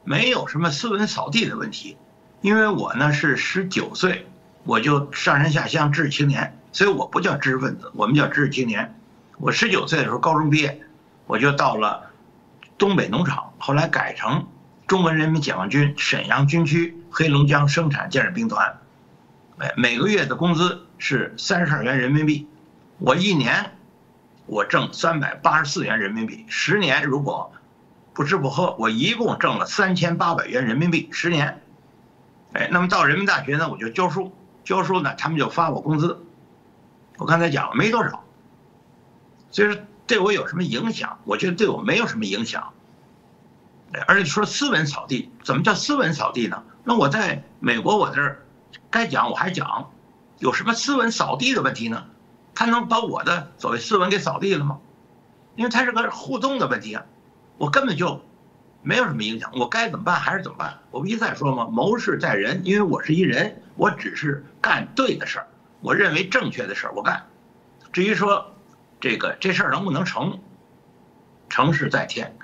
[0.04, 1.98] 没有什么斯文扫地的问题，
[2.42, 4.28] 因为我呢是十九岁
[4.64, 8.94] 我就上山下乡知青年，所以我不叫知识分子，我们叫知识青年。
[9.40, 10.80] 我十九岁的时候高中毕业，
[11.26, 12.12] 我就到了。
[12.78, 14.46] 东北农场后来改成
[14.86, 18.78] 中国人民解放军沈阳军区黑龙江生产建设兵团，
[19.56, 22.48] 每每个月的工资是三十二元人民币，
[23.00, 23.72] 我一年
[24.46, 27.52] 我挣三百八十四元人民币，十年如果
[28.14, 31.60] 不吃不喝，我一共挣了三千八百元人民币，十年。
[32.54, 34.32] 哎，那么到人民大学呢，我就教书，
[34.64, 36.24] 教书呢，他们就发我工资，
[37.18, 38.24] 我刚才讲了没多少，
[39.52, 39.82] 所以说。
[40.08, 41.20] 对我有什么影响？
[41.26, 42.72] 我觉得对我没有什么影响。
[44.08, 46.64] 而且说斯文扫地，怎么叫斯文扫地呢？
[46.86, 48.42] 那我在美国，我这儿
[48.90, 49.92] 该讲我还讲，
[50.40, 52.06] 有什么斯文扫地的问题呢？
[52.56, 54.80] 他能把我的所谓斯文给扫地了吗？
[55.58, 57.04] 因为他是个互动的问题啊，
[57.58, 58.22] 我根本就
[58.84, 59.52] 没有什么影响。
[59.56, 60.80] 我该怎么办还是怎么办？
[60.92, 61.68] 我不一再说吗？
[61.70, 65.47] 谋事在人，因为我是一人，我只是干对的事儿，
[65.82, 67.22] 我认为正确的事儿我干。
[67.92, 68.46] 至于说。
[69.00, 70.36] 这个这事儿能不能成？
[71.50, 72.36] 成事在天。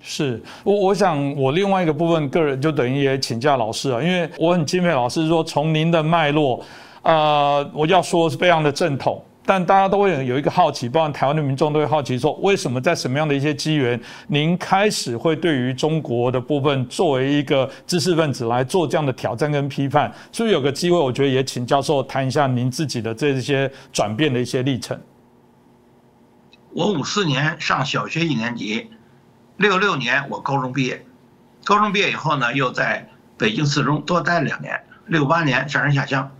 [0.00, 6.64] 是我我想我另外一个部分个人就等于也请教老师啊，因为我很敬佩老师说从您的脉络，
[7.02, 9.24] 啊，我要说是非常的正统。
[9.44, 20.12] 但大家都会有一个好奇，包括台湾的民众都会好奇说，为什么在什么样的一些机缘，您开始会对于中国的部分作为一个知识分子来做这样的挑战跟批判？
[20.30, 24.96] 是不是有个机会，我觉得也请教授谈一下您自己的这些转变的一些历程。
[26.72, 28.90] 我五四年上小学一年级，
[29.56, 31.04] 六六年我高中毕业，
[31.64, 36.30] 高中毕业以后呢，又在北京四中多待了两年，六八年上山下乡，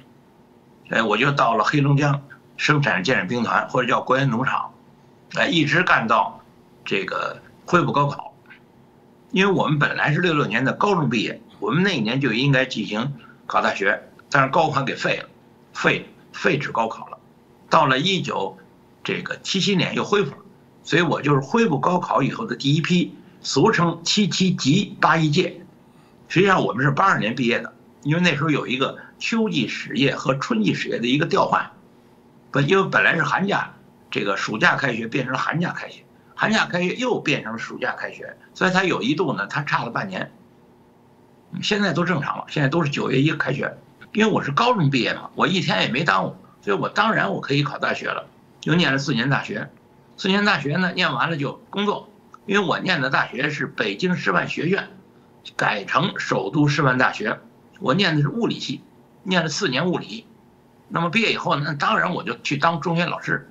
[0.91, 2.23] 哎，我就到了黑龙江
[2.61, 4.75] 生产建设兵团，或者叫国营农场，
[5.35, 6.45] 哎，一直干到
[6.85, 8.35] 这个恢复高考，
[9.31, 13.15] 因为我们本来是六六年的高中毕业，我们那一年就应该进行
[13.47, 15.29] 考大学，但是高考给废了，
[15.73, 17.19] 废废止高考了，
[17.71, 18.59] 到了一九。
[19.03, 20.37] 这个七七年又恢复了，
[20.85, 25.59] 所以我就是恢复高考以后的第一批，俗称七七级八一届。
[26.29, 31.71] 实际上我们是八二年毕业的，因为那时候有一个秋季实业和春季实业的一个调换，
[32.51, 33.75] 不，因为本来是寒假，
[34.11, 36.03] 这个暑假开学变成了寒假开学，
[36.35, 40.33] 寒假开学又变成了暑假开学，所以它有一度呢，它差了半年。
[41.63, 43.77] 现在都正常了，现在都是九月一开学，
[44.13, 48.27] 因为我是高中毕业嘛，我一天也没耽误，所以我当然我可以考大学了。
[48.65, 49.71] 又念了四年大学，
[50.17, 52.09] 四年大学呢，念完了就工作。
[52.47, 54.89] 因为我念的大学是北京师范学院，
[55.57, 57.39] 改成首都师范大学。
[57.79, 58.83] 我念的是物理系，
[59.23, 60.27] 念了四年物理。
[60.91, 63.51] 那么毕业以后呢，当然我就去当中学老师。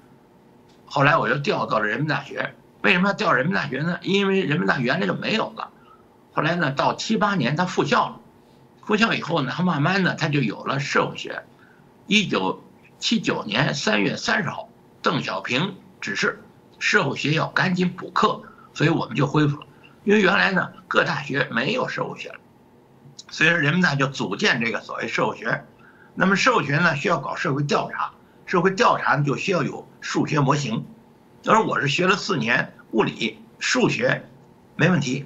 [0.85, 2.53] 后来我又调到了人民大学。
[2.81, 3.97] 为什么要调人民大学呢？
[4.01, 5.69] 因为人民大学原来就没有了。
[6.33, 8.19] 后来呢，到七八年他复校了，
[8.83, 11.43] 复校以后呢，他慢慢的他就有了社会学。
[12.07, 12.63] 一九
[12.99, 14.69] 七九年三月三十号。
[15.01, 16.43] 邓小平指示
[16.77, 18.41] 社会学要赶紧补课，
[18.73, 19.65] 所以我们就恢复了。
[20.03, 22.35] 因为原来呢，各大学没有社会学了，
[23.29, 25.63] 所以说人们呢就组建这个所谓社会学。
[26.19, 28.11] 那么社会学呢需要搞社会调查，
[28.45, 30.85] 社会调查就需要有数学模型。
[31.45, 34.25] 而我是学了四年物理，数学
[34.75, 35.25] 没问题。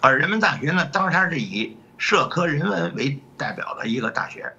[0.00, 4.54] 而人民大学呢，当时它是以社科人文为代表的一个大学，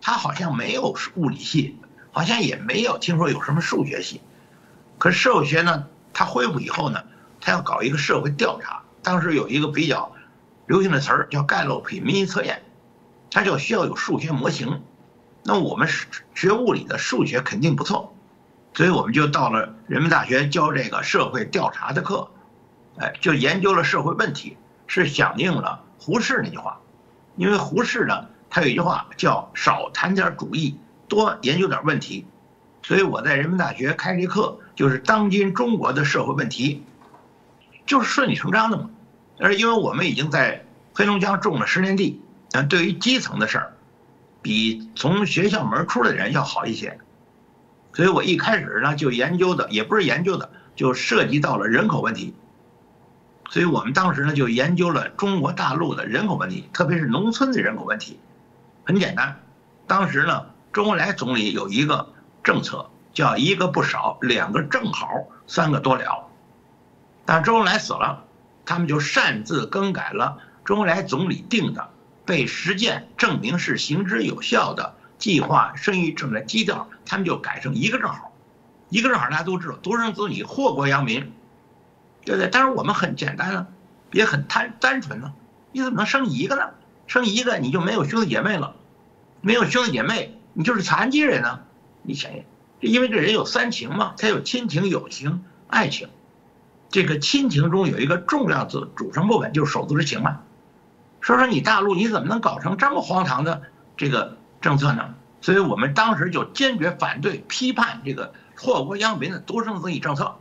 [0.00, 1.78] 它好像没有物理系。
[2.10, 4.20] 好像也没有听说有什么数学系，
[4.98, 7.04] 可是社会学呢，它恢复以后呢，
[7.40, 8.82] 它要搞一个社会调查。
[9.00, 10.10] 当时有一个比较
[10.66, 12.62] 流行的词儿叫盖洛普民意测验，
[13.30, 14.82] 它就需要有数学模型。
[15.42, 15.88] 那我们
[16.34, 18.14] 学物理的数学肯定不错，
[18.74, 22.28] 所以我们就到了人民大学教这个社会调查的课，
[22.98, 24.56] 哎，就研究了社会问题，
[24.86, 26.80] 是响应了胡适那句话。
[27.36, 30.78] 因为胡适呢，他有一句话叫少谈点主义。
[31.08, 32.26] 多研究点问题，
[32.82, 36.84] 所以我在人民大学开这课，就是当今中国的社会问题，
[37.86, 38.90] 就是顺理成章的嘛。
[39.38, 42.20] 而因为我们已经在黑龙江种了十年地，
[42.66, 43.72] 对于基层的事儿，
[44.42, 46.98] 比从学校门出来的人要好一些，
[47.92, 52.34] 所以我一开始呢就研究的也不是研究的，就涉及到了人口问题。
[53.50, 58.18] 所以我们当时呢就研究了中国大陆的人口问题，特别是农村的人口问题。
[58.84, 59.40] 很简单，
[59.86, 65.08] 当时呢周恩来总理有一个政策，叫一个不少，两个正好，
[65.46, 66.28] 三个多了。
[67.24, 68.24] 但周恩来死了，
[68.64, 71.88] 他们就擅自更改了周恩来总理定的、
[72.28, 78.32] 被实践证明是行之有效的计划生育政策基调，他们就改成一个正好，
[78.90, 81.32] 一个正好大家都知道，独生子女祸国殃民。
[82.24, 82.50] 对不对？
[82.52, 83.66] 但是我们很简单啊，
[84.12, 85.32] 也很单单纯呢。
[85.72, 86.64] 你怎么能生一个呢？
[87.06, 88.76] 生一个你就没有兄弟姐妹了，
[89.40, 91.60] 没有兄弟姐妹，你就是残疾人呢。
[92.02, 92.40] 你想想，
[92.80, 96.10] 因为这人有三情嘛，他有亲情、友情、爱情。
[96.90, 100.42] 这个亲情中有一个重要的组成部分，就是手足之情嘛。
[101.20, 103.62] 说说你大陆你怎么能搞成这么荒唐的
[103.96, 105.14] 这个政策呢？
[105.40, 110.36] 所以我们当时就坚决反对、批判这个祸国殃民的独生子女政策。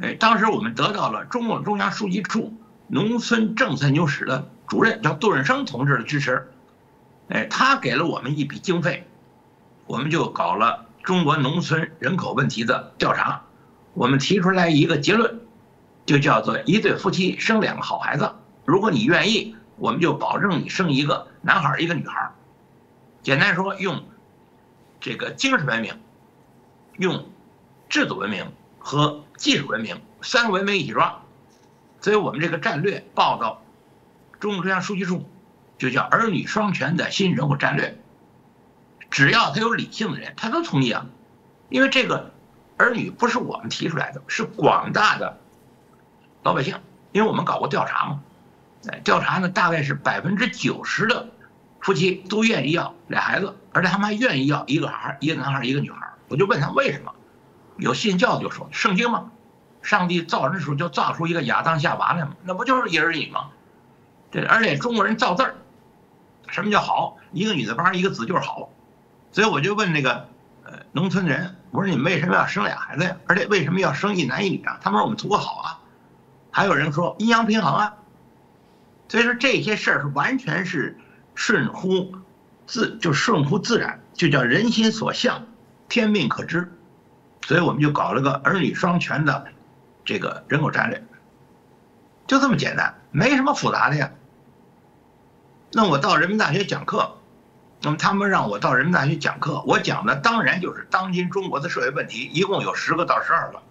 [0.00, 2.54] 哎，当时我们得到了中共中央书记处
[2.86, 6.50] 农村政策研究室的主任叫杜润生同志的支持，
[7.28, 9.06] 哎，他给了我们一笔经费，
[9.86, 13.42] 我们就搞了中国农村人口问题的调查。
[13.94, 15.40] 我们提出来一个结论，
[16.06, 18.32] 就叫做一对夫妻生两个好孩子，
[18.64, 22.32] 如果你愿意，我们就保证你生一个男孩一个女孩。
[23.22, 24.04] 简单说，用
[25.00, 26.00] 这个精神文明，
[26.98, 27.28] 用
[27.88, 28.52] 制度文明。
[28.84, 31.22] 和技术文明三个文明一起抓，
[32.00, 33.62] 所以我们这个战略报到
[34.40, 35.24] 中共中央书记处，
[35.78, 37.96] 就叫儿女双全的新人口战略。
[39.08, 41.06] 只要他有理性的人，他都同意啊，
[41.68, 42.32] 因为这个
[42.76, 45.38] 儿女不是我们提出来的，是广大的
[46.42, 46.80] 老百姓，
[47.12, 48.20] 因为我们搞过调查嘛，
[49.04, 51.28] 调查呢大概是百分之九十的
[51.80, 57.12] 夫妻都愿意要俩孩子，而且他们还愿意要一个孩一个男孩一个女孩我就问他为什么。
[57.78, 59.30] 有信教的就说圣经吗？
[59.80, 63.48] 上帝造人的时候就造出一个亚当夏娃来嘛，那不就是一儿一女吗？
[64.30, 65.54] 对，而且中国人造字儿，
[66.48, 67.16] 什么叫好？
[67.32, 68.70] 一个女字旁一个子就是好。
[69.32, 70.28] 所以我就问那个
[70.64, 73.16] 呃农村人，我说你们为什么要生俩孩子呀？
[73.26, 74.78] 而且为什么要生一男一女啊？
[74.82, 75.80] 他们说我们图个好啊。
[76.50, 77.94] 还有人说阴阳平衡啊。
[79.12, 80.96] 所以说这些事儿是完全是
[81.34, 82.16] 顺乎
[82.66, 85.48] 自，就顺乎自然，就叫人心所向，
[85.90, 86.72] 天命可知。
[87.42, 89.48] 所以我们就搞了个儿女双全的
[90.02, 91.04] 这个人口战略，
[92.26, 94.10] 就这么简单，没什么复杂的呀。
[95.72, 97.18] 那我到人民大学讲课，
[97.82, 103.62] 那么他们让我到人民大学讲课，我讲的当然就是当今中国的社会问题，一共有十个到十二个，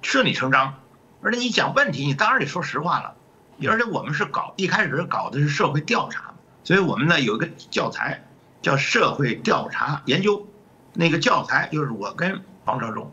[0.00, 0.76] 顺理成章。
[1.20, 3.16] 而且你讲问题，你当然得说实话了。
[3.66, 6.34] 而且我们是搞一开始搞的是社会调查，
[6.64, 8.22] 所以我们呢有一个教材
[8.62, 10.46] 叫社会调查研究，
[10.94, 12.42] 那个教材就是我跟。
[12.66, 13.10] 王朝忠，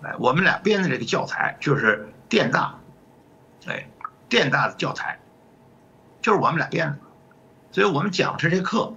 [0.00, 2.78] 哎，我们俩编的这个教材就是电大，
[3.66, 3.86] 哎，
[4.26, 5.18] 电大的教材，
[6.22, 6.98] 就是我们俩编的，
[7.72, 8.94] 所以我们讲的这课，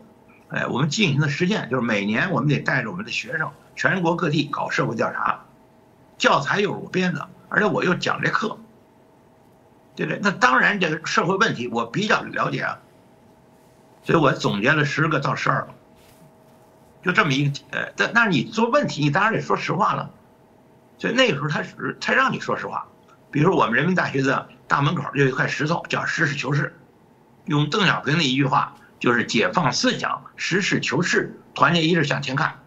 [0.50, 5.44] 哎，我们进行的实践就是每年我们得带着我们的学生全国各地搞社会调查，
[6.18, 8.58] 教材又是我编的，而且我又讲这课，
[10.00, 10.20] 对不对？
[10.24, 12.80] 那当然这个社会问题我比较了解啊，
[14.02, 15.74] 所以我总结了十个到十二个。
[17.04, 20.10] 就这么一个，呃，但那你做问题，你当然得说实话了。
[20.98, 22.88] 所以那个时候他是他让你说实话。
[23.30, 26.74] 比如说我们人民大学的大门口有一块石头，叫实事求是。
[27.44, 32.58] 用邓小平的一句话，就是解放思想，实事求是，团结一致向前看。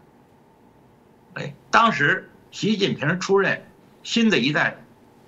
[1.32, 3.64] 哎，当时习近平出任
[4.02, 4.76] 新的一代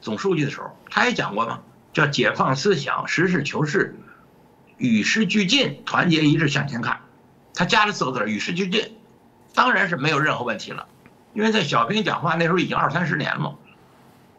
[0.03, 1.61] 总书记的时候，他也讲过嘛，
[1.95, 3.97] 叫解放思想，实事求是，
[4.77, 7.01] 与时俱进，团结一致向前看。
[7.55, 8.99] 他加了四个字与时俱进，
[9.55, 10.89] 当然是没有任何问题了，
[11.35, 13.57] 因为在小平讲话那时候已经二三十年了，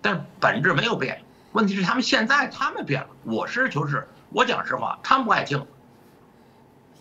[0.02, 1.24] 但本质没有变。
[1.54, 5.66] 问题是他们现在他们变了，我实事求是，我讲实话，他们不爱听，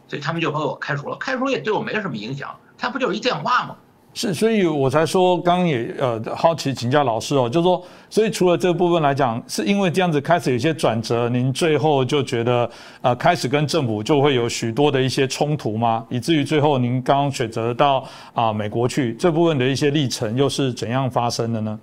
[0.07, 1.17] 所以他们就把我开除了。
[1.17, 3.77] 开除也对我没什么影响，他不就是一电话吗？
[4.17, 16.07] 是，所以我才说，刚刚也呃好奇请教老师哦，就是说，所以除了这部分来讲，是因为这样子开始有些转折，您最后就觉得呃开始跟政府就会有许多的一些冲突吗？
[16.09, 21.81] 以至于最后您刚刚选择到啊美国去，这部分的一些历程又是怎样发生的呢？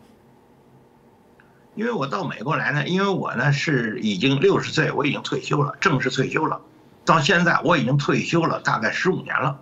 [1.76, 6.62] 因为我到美国来呢，因为我呢是已经六十岁，我已经退休了，正式退休了，
[7.04, 9.60] 到现在我已经退休了大概十五年了。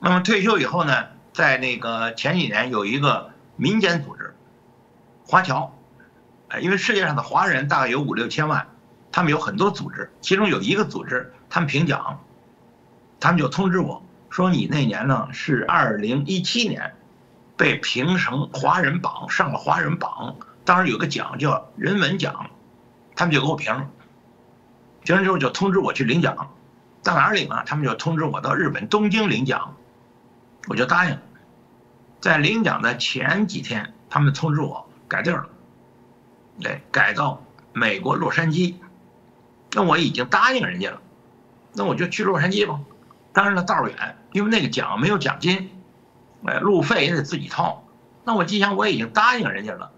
[0.00, 0.92] 那么退休以后呢？
[1.36, 4.34] 在那个前几年有一个民间组织，
[5.26, 5.70] 华侨，
[6.48, 8.66] 哎，因为世界上的华人大概有五六千万，
[9.12, 12.24] 他们有很多组织，其中有一个组织，他们评奖，
[13.20, 16.94] 他们就通知我说你那年呢是二零一七年，
[17.54, 20.36] 被评成华人榜，上了华人榜。
[20.64, 22.48] 当时有个奖叫人文奖，
[23.14, 23.88] 他们就给我评。
[25.04, 26.34] 评完之后就通知我去领奖，
[27.02, 27.62] 到哪儿领啊？
[27.66, 29.76] 他们就通知我到日本东京领奖，
[30.66, 31.18] 我就答应。
[32.20, 35.48] 在领奖的前几天，他们通知我改地儿了，
[36.60, 37.42] 对，改到
[37.72, 38.74] 美国洛杉矶。
[39.72, 41.00] 那我已经答应人家了，
[41.74, 42.80] 那我就去洛杉矶吧。
[43.32, 45.70] 当然了，道儿远，因为那个奖没有奖金，
[46.46, 47.84] 哎，路费也得自己掏。
[48.24, 49.92] 那我既然我已经答应人家了，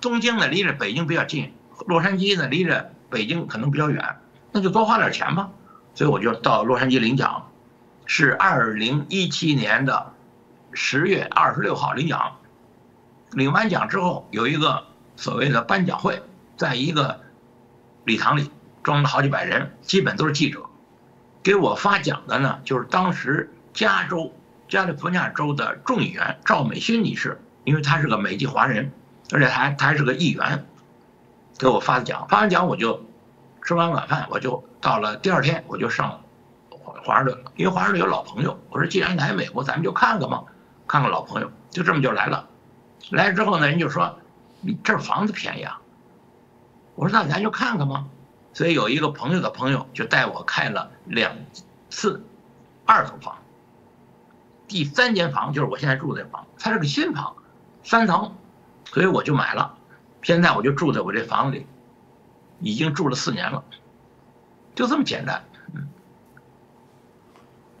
[0.00, 1.52] 东京呢离着北京比较近，
[1.86, 4.16] 洛杉矶呢离着北京可能比较远，
[4.50, 5.50] 那就多花点钱吧。
[5.94, 7.47] 所以我就到洛杉矶领奖，
[8.08, 10.14] 是二零一七年的
[10.72, 12.38] 十月二十六号领奖。
[13.32, 14.84] 领完奖之后，有一个
[15.14, 16.22] 所谓的颁奖会，
[16.56, 17.20] 在一个
[18.04, 18.50] 礼堂里，
[18.82, 20.62] 装了好几百人，基本都是记者。
[21.42, 24.32] 给我发奖的呢，就是当时加州
[24.68, 28.90] 加利福尼亚州的众议员赵美心女士，因为她是个美籍华人，
[29.32, 30.64] 而且还她还是个议员，
[31.58, 32.26] 给我发的奖。
[32.30, 33.04] 发完奖我就
[33.62, 36.22] 吃完晚饭，我就到了第二天我就上了
[37.04, 38.58] 华盛顿，因为华盛顿有老朋友。
[38.70, 40.44] 我说既然来美国，咱们就看看嘛，
[40.86, 42.48] 看看老朋友，就这么就来了。
[43.10, 44.18] 来了之后呢，人就说
[44.60, 45.80] 你这房子便宜啊。
[46.94, 48.08] 我说那咱就看看嘛。
[48.54, 51.32] 所以有一个朋友的朋友就带我看了两
[51.90, 52.24] 次
[52.84, 53.36] 二层房，
[54.66, 57.36] 第三间房就是我现在住的房，它是个新房，
[57.84, 58.34] 三层，
[58.86, 59.76] 所以我就买了。
[60.22, 61.66] 现在我就住在我这房子里，
[62.58, 63.62] 已经住了四年了，
[64.74, 65.44] 就这么简单。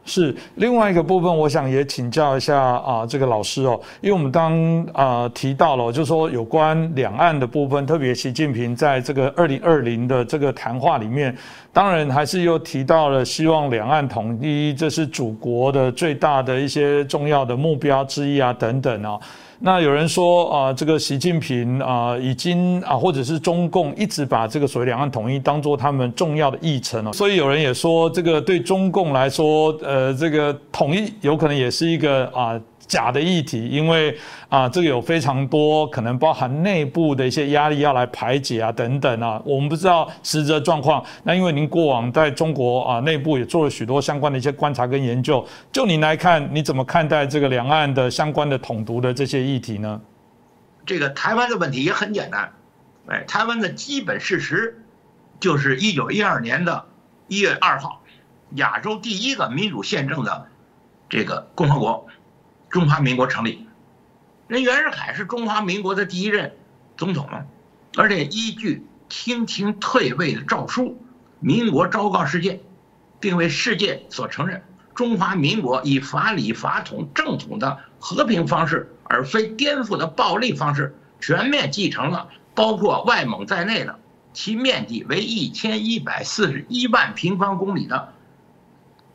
[0.08, 11.36] 是另外一个部分，我想也请教一下啊，这个老师哦，因为我们刚啊提到了，就是说有关两岸的部分，特别习近平在这个二零二零的这个谈话里面，
[11.72, 19.20] 当然还是又提到了希望两岸统一，这是祖国的最大的一些重要的目标之一啊，等等啊。
[19.60, 27.12] 那有人说啊，这个习近平啊，已经啊，或者是中共一直把这个所谓两岸统一当做他们重要的议程了。
[27.12, 32.60] 所以有人也说，这个对中共来说，呃，这个统一有可能也是一个啊。
[32.88, 34.18] 假的议题，因为
[34.48, 41.04] 啊，这个有非常多可能包含内部的一些压力要来排解啊，等等啊，我们不知道实质状况。
[41.22, 50.00] 那因为您过往在中国啊内部也做了许多相关的一些观察跟研究，就您来看，你怎么看待这个两岸的相关的统独的这些议题呢？
[50.86, 52.50] 这个台湾的问题也很简单，
[53.08, 54.82] 哎，台湾的基本事实
[55.38, 56.86] 就是一九一二年的
[57.26, 58.00] 一月二号，
[58.54, 60.46] 亚洲第一个民主宪政的
[61.10, 62.06] 这个共和国。
[62.70, 63.66] 中华民国成立，
[64.46, 66.54] 人袁世凯是中华民国的第一任
[66.98, 67.26] 总统，
[67.96, 71.00] 而且依据清廷退位的诏书，
[71.40, 72.60] 民国昭告世界，
[73.20, 74.62] 并为世界所承认，
[74.94, 83.98] 中华民国以法理法统正统的和平方式，而非颠覆的暴力方式，全面继承了包括外蒙在内的
[84.34, 88.12] 其面积为一千一百四十一万平方公里的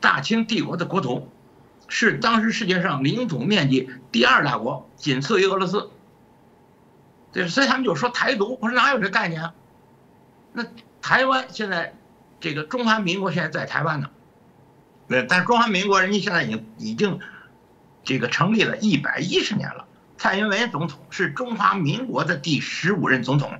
[0.00, 1.28] 大清帝国的国土。
[1.88, 5.90] 是当时世界上领土面积第二大国，仅次于俄罗斯。
[7.32, 9.54] 对，所以他们就说台独，我说哪有这概念啊？
[10.52, 10.64] 那
[11.02, 11.94] 台湾现在，
[12.40, 14.08] 这个中华民国现在在台湾呢，
[15.08, 17.18] 对，但是中华民国人家现在已经已经，
[18.04, 19.84] 这个成立了一百一十年了。
[20.16, 23.50] 蔡英文总统是中华民国的第十五任总统，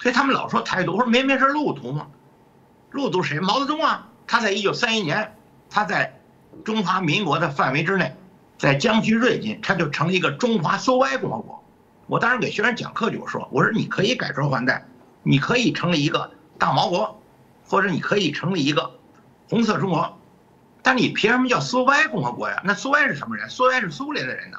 [0.00, 2.06] 所以他们老说台独，我说明明是陆独嘛，
[2.92, 3.40] 陆独谁？
[3.40, 5.36] 毛泽东啊，他在一九三一年，
[5.68, 6.15] 他在。
[6.64, 8.16] 中华民国的范围之内，
[8.58, 11.64] 在江西瑞金，它就成了一个中华苏维埃共和国。
[12.06, 14.86] 我当时给学生讲课就说：“我说你可以改朝换代，
[15.22, 17.20] 你可以成立一个大毛国，
[17.68, 18.92] 或者你可以成立一个
[19.48, 20.18] 红色中国，
[20.82, 22.62] 但你凭什么叫苏维埃共和国呀？
[22.64, 23.50] 那苏维埃是什么人？
[23.50, 24.58] 苏维埃是苏联的人呢？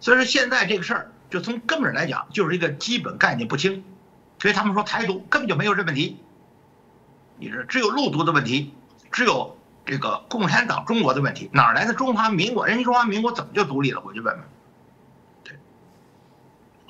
[0.00, 3.82] 所以说现在这个事儿，就从根本上来讲，就是一个基本概念不清。
[4.38, 6.18] 所以他们说台独根本就没有这问题，
[7.38, 8.74] 你是只有陆独的问题，
[9.10, 9.56] 只有。
[9.90, 12.64] 这个共产党中国的问题哪来的中华民国？
[12.64, 14.00] 人家中华民国怎么就独立了？
[14.06, 14.44] 我就问问。
[15.42, 15.56] 对，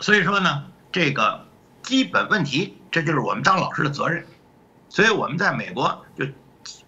[0.01, 1.47] 所以说呢，这个
[1.83, 4.27] 基本问题，这就是我们当老师的责任。
[4.91, 6.27] 所以我们在美国就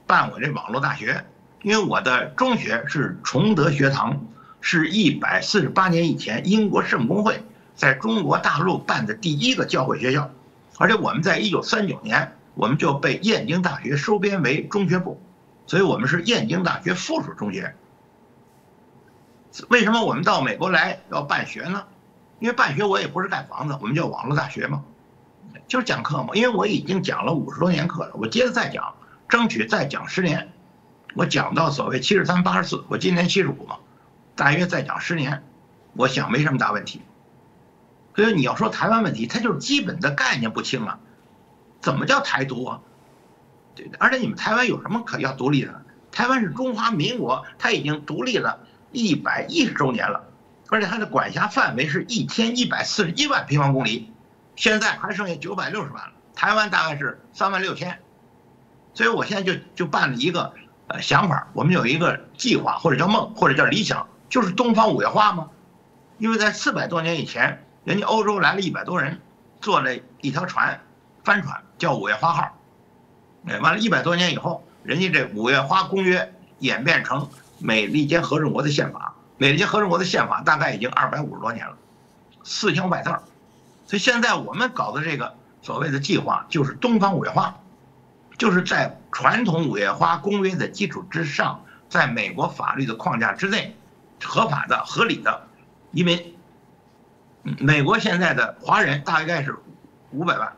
[0.07, 1.25] 办我这网络大学，
[1.63, 4.21] 因为我的中学是崇德学堂，
[4.61, 7.43] 是一百四十八年以前英国圣公会
[7.75, 10.31] 在中国大陆办的第一个教会学校，
[10.77, 15.19] 而且我们在一九三九年我们就被燕京大学收编为中学部。
[15.73, 17.75] 所以我们是燕京大学附属中学。
[19.71, 21.87] 为什么我们到美国来要办学呢？
[22.41, 24.85] 因为办学我也不是盖房子，我们叫网络大学嘛，
[25.67, 26.35] 就是讲课嘛。
[26.35, 28.97] 因为我已经讲了五十多年课了，我接着再讲，
[29.31, 30.53] 争取再讲十年。
[31.15, 33.77] 我讲到所谓七十三八十四，我今年七十五嘛，
[34.37, 35.43] 大约再讲十年，
[35.95, 37.01] 我想没什么大问题。
[38.15, 40.99] 所以你要说台湾问题，它就是基本的概念不清啊，
[41.81, 42.81] 怎么叫台独啊？
[43.75, 45.83] 对的，而且你们台湾有什么可要独立的？
[46.11, 48.61] 台湾是中华民国，它已经独立了
[48.91, 50.25] 一百一十周年了，
[50.69, 54.13] 而且它的管辖范围是一千一百四十一万平方公里，
[54.57, 56.13] 现在还剩下九百六十万了。
[56.35, 57.99] 台湾大概是三万六千，
[58.93, 60.53] 所以我现在就就办了一个
[60.89, 65.49] 呃想法，我们有一个计划，或者叫梦，或者叫理想，就是东方五月花嘛。
[66.19, 69.21] 因为在四百多年以前，人家欧洲来了一百多人，
[69.61, 70.81] 坐了一条船，
[71.25, 72.59] 帆船叫五月花号。
[73.47, 76.21] 哎，完了，一百多年以后，人家这《五月花公约》
[76.61, 77.29] 演变成
[77.59, 79.15] 美利坚合众国的宪法。
[79.37, 81.77] 美利坚合众国的宪法大概已经二百五十多年了，
[82.45, 83.23] 四千五百字儿。
[83.87, 87.59] 所以现在我们搞的这个所谓的计划，就是东方五月花，
[88.39, 93.77] 就是在传统《五月花公约》的基础之上，在美国法律的框架之内，
[94.23, 95.49] 合法的、合理的
[95.91, 96.37] 移民。
[97.59, 99.59] 美国现在的华人大概是
[100.13, 100.53] 五百万，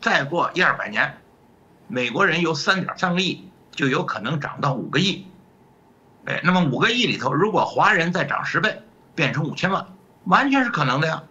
[0.00, 1.18] 再过一二百年。
[1.88, 5.26] 美国人由三点三个亿就有可能涨到五个亿，
[6.24, 8.82] 哎，那么五个亿里头，如果华人再涨十倍，
[9.14, 9.86] 变成五千万，
[10.24, 11.22] 完全是可能的呀，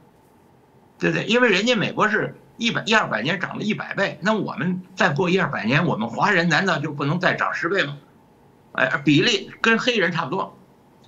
[0.99, 1.25] 对不对？
[1.25, 7.97] 因为人家美国是一百一二百年涨了一百倍，那我们再过一二百年，我们华人难道就不能再涨十倍吗？
[8.73, 10.57] 哎，比例跟黑人差不多，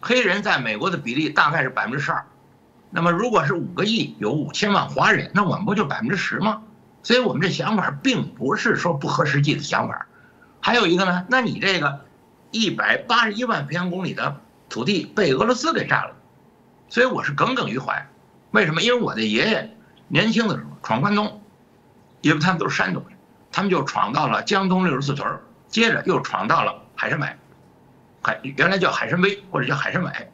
[0.02, 2.26] 黑人在美国的比例大概是百分之十二，
[2.90, 6.64] 那么如果是五个亿有五千万华人，那我们不就百分之十吗？
[7.04, 10.08] 所以我们这想法并不是说不合实际的想法，
[10.62, 12.06] 还有一个呢，那你这个
[12.52, 14.40] 一百八十一万平方公里的
[14.70, 16.16] 土地被俄罗斯给占了，
[16.88, 18.08] 所以我是耿耿于怀。
[18.52, 18.82] 为什么？
[18.82, 19.76] 因为我的爷爷
[20.08, 21.42] 年轻的时候闯关东，
[22.22, 23.18] 因为他们都是山东人，
[23.52, 27.36] 他们就闯到了江东六十四屯，接着又闯到了海参崴，
[28.22, 30.32] 海原来叫海参崴或者叫海参崴，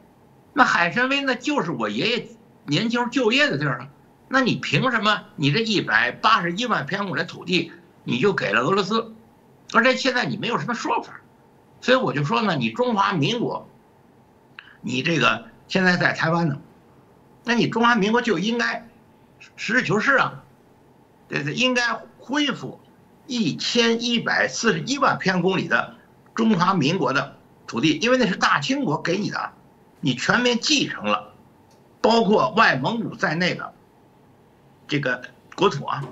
[0.52, 2.28] 那海参崴那就是我爷爷
[2.66, 3.88] 年轻就业的地儿了。
[4.32, 5.24] 那你凭什么？
[5.34, 7.72] 你这一百八十一万平方公里的土地，
[8.04, 9.12] 你就给了俄罗斯？
[9.72, 11.20] 而且现在你没有什么说法，
[11.80, 13.68] 所以我就说呢，你中华民国，
[14.82, 16.60] 你这个现在在台湾呢，
[17.42, 18.86] 那你中华民国就应该
[19.56, 20.44] 实事求是啊，
[21.26, 22.78] 对对，应该恢复
[23.26, 25.96] 一千一百四十一万平方公里的
[26.36, 29.50] 中华民国的土地，因为那是大清国给你的，
[29.98, 31.34] 你全面继承了，
[32.00, 33.74] 包括外蒙古在内的。
[34.90, 35.22] 这个
[35.54, 36.04] 国土啊，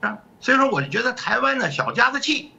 [0.00, 2.52] 啊，所以说我就觉得台湾的小家子气，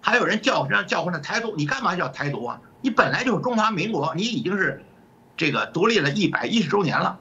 [0.00, 2.60] 还有人叫这样叫唤的台独，你干嘛叫台独啊？
[2.80, 4.84] 你本来就是中华民国，你已经是
[5.36, 7.18] 这个独立了一百一十周年了。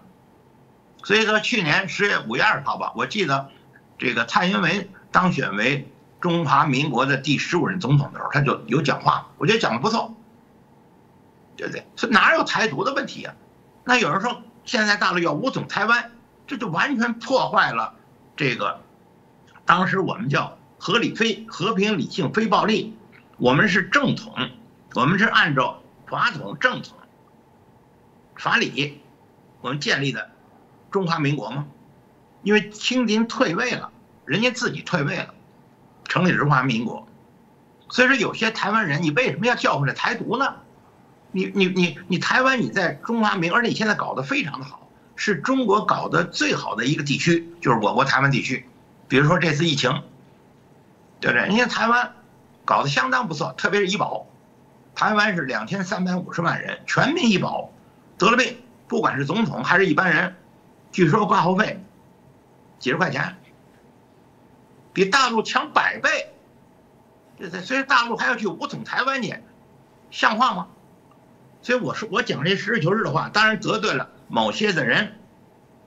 [1.03, 3.49] 所以说去年十月五月二号吧，我记得
[3.97, 5.89] 这个蔡英文当选为
[6.19, 10.13] 中华民国的第十五任总统的时候，他就有讲话，我觉得讲的不错，
[11.57, 11.83] 对不对？
[12.11, 13.33] 哪有台独的问题啊？
[13.83, 16.11] 那有人说现在大陆要武统台湾。
[16.51, 17.95] 这就完全破坏了
[18.35, 18.81] 这个，
[19.65, 22.93] 当时我们叫合理非和平理性非暴力，
[23.37, 24.33] 我们是正统，
[24.93, 26.97] 我们是按照法统正统
[28.35, 28.99] 法理，
[29.61, 30.29] 我们建立的
[30.91, 31.67] 中华民国吗？
[32.43, 33.89] 因为清廷退位了，
[34.25, 35.33] 人家自己退位了，
[36.03, 37.07] 成立中华民国，
[37.87, 40.53] 所以说有些台湾人，你为什么要叫唤这台独呢？
[41.31, 44.80] 你你你你台湾你在中华民，而且你现在搞得非常的好。
[45.23, 48.67] 是中国搞得最好的一个地区，就是我国台湾地区。
[49.07, 50.01] 比如说这次疫情，
[51.19, 51.45] 对不对？
[51.45, 52.15] 人家台湾
[52.65, 54.25] 搞得相当不错，特别是医保，
[54.95, 57.69] 台湾是两千三百五十万人全民医保，
[58.17, 58.57] 得了病，
[58.87, 60.35] 不管是总统还是一般人，
[60.91, 61.79] 据说挂号费
[62.79, 63.37] 几十块钱，
[64.91, 66.33] 比大陆强百倍。
[67.37, 69.39] 这这，所以大陆还要去武统台湾去，
[70.09, 70.67] 像话吗？
[71.61, 74.09] 所以我说我讲这实事求是的话，当然得罪了。
[74.31, 75.19] 某些的人，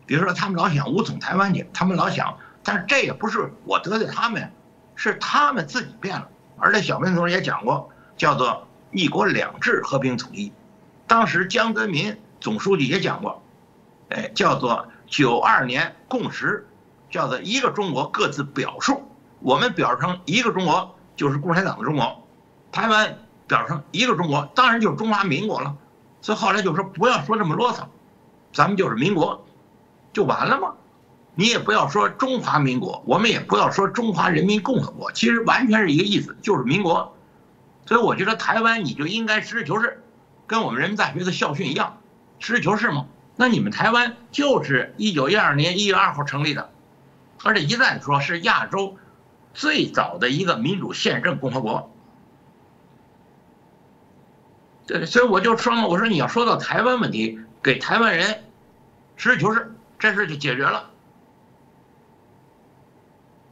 [0.05, 4.53] 比如说他们老想武统台湾去，他们老想，但是这也不是我得罪他们，
[4.95, 6.29] 是他们自己变了。
[6.59, 10.53] 而且小平同志也讲过，叫做一国两制和平统一。
[11.07, 13.43] 当时江泽民总书记也讲过，
[14.11, 16.67] 哎，叫做九二年共识，
[17.11, 19.03] 叫做一个中国各自表述。
[19.41, 22.23] 我们表成一个中国就是共产党的中国，
[22.71, 23.17] 台湾
[23.47, 25.75] 表成一个中国当然就是中华民国了。
[26.21, 27.85] 所以后来就说不要说这么啰嗦。
[28.55, 29.45] 咱们就是民国，
[30.13, 30.75] 就完了吗？
[31.35, 37.17] 你也不要说中华民国，我们也不要说中华人民共和国，其实完全是一个意思，就是民国。
[37.87, 40.01] 所以我觉得台湾你就应该实事求是，
[40.47, 41.99] 跟我们人民大学的校训一样，
[42.39, 43.07] 实事求是嘛。
[43.35, 46.71] 那你们台湾就是一九一二年一月二号成立的，
[47.43, 48.97] 而且一旦说是亚洲
[49.53, 51.91] 最早的一个民主宪政共和国，
[54.87, 57.41] 对，所以我就说嘛，我说你要说到台湾问题。
[57.65, 58.45] 给台湾人
[59.17, 60.91] 实事求是，这事就解决了。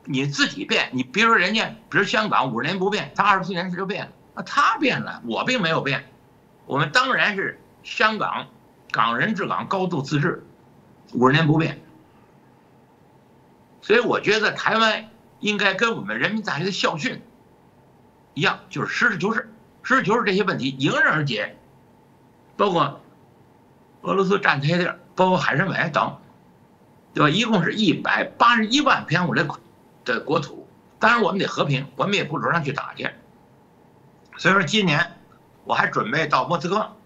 [0.05, 6.05] 你自己变，你比如说人家，比如香港五十年不变，他二十四年他就变了，啊，他变了，我并没有变，
[6.66, 8.48] 我们当然是香港，
[8.90, 10.44] 港人治港，高度自治，
[11.14, 11.80] 五十年不变。
[13.80, 15.09] 所以我觉得台湾
[15.40, 17.22] 应该跟我们人民大学的校训
[18.34, 19.51] 一样，就是实事求是，
[19.82, 21.56] 实事求是这些问题迎刃而解，
[22.56, 23.01] 包括
[24.02, 26.16] 俄罗斯占这些地儿，包括海参崴等，
[27.14, 27.30] 对吧？
[27.30, 29.44] 一共是一百八十一万平方公里
[30.04, 30.68] 的国土，
[30.98, 33.08] 当然我们得和平，我们也不主张去打去。
[34.36, 35.12] 所以说今年
[35.64, 36.96] 我还准备到莫斯科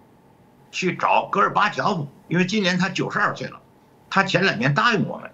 [0.70, 3.60] 去找戈尔巴乔夫，因为今年他九十二岁了，
[4.10, 5.30] 他前两年答应我们。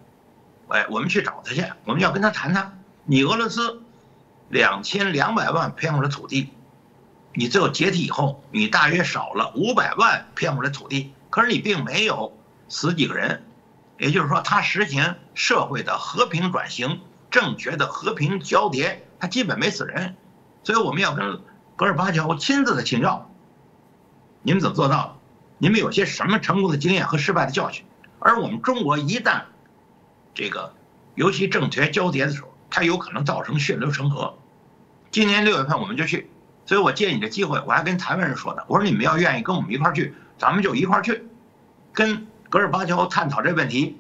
[0.68, 2.82] 哎，我们去找他去，我们要跟他谈谈。
[3.04, 3.82] 你俄罗斯
[4.48, 6.50] 两千两百万平方公里的土地，
[7.34, 12.36] 你最后解体以后，你大约少了五百万平方公里的土地，可是你并没有
[12.68, 13.42] 死几个人，
[13.96, 17.00] 也就是说，他实行社会的和平转型，
[17.30, 20.14] 政权的和平交叠，他基本没死人。
[20.62, 21.40] 所以我们要跟
[21.74, 23.30] 戈尔巴乔亲自的请教，
[24.42, 25.14] 你们怎么做到的？
[25.56, 27.86] 你们有些什么成功的经验和失败的教训？
[28.18, 29.44] 而我们中国一旦
[30.34, 30.74] 这个，
[31.14, 34.36] 尤其政权交叠的时候，它有可能造成血流成河。
[35.10, 36.30] 今年六月份我们就去，
[36.66, 41.22] 所以我借你的机会，我还跟台湾人说的，我说你们要愿意跟我们一块儿去，咱们就一块儿去，
[41.92, 43.96] 跟戈尔巴乔夫探讨这问题，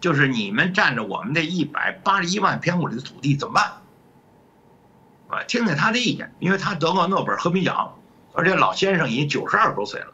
[0.00, 5.38] 就是你们占着我们这一百八十一万平方公里的土地怎么办？
[5.38, 7.94] 啊，听听他的意见，因为他得过诺贝尔和平奖，
[8.32, 10.12] 而且老先生已经九十二多岁了，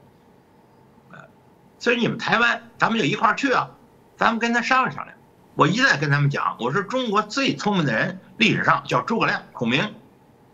[1.79, 3.71] 所以你们台湾，咱们就一块儿去啊，
[4.19, 5.17] 咱们跟他商量商量。
[5.55, 9.95] 我一再跟他们讲，我说中国最聪明的人，历史上叫诸葛亮、孔明。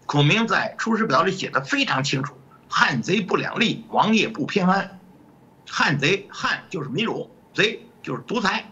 [0.07, 2.39] 孔明在《出师表》里写的非常清楚
[2.71, 4.98] ：“汉贼不两立，王业不偏安。”
[5.71, 8.65] 汉贼汉就是民主，贼就是独裁。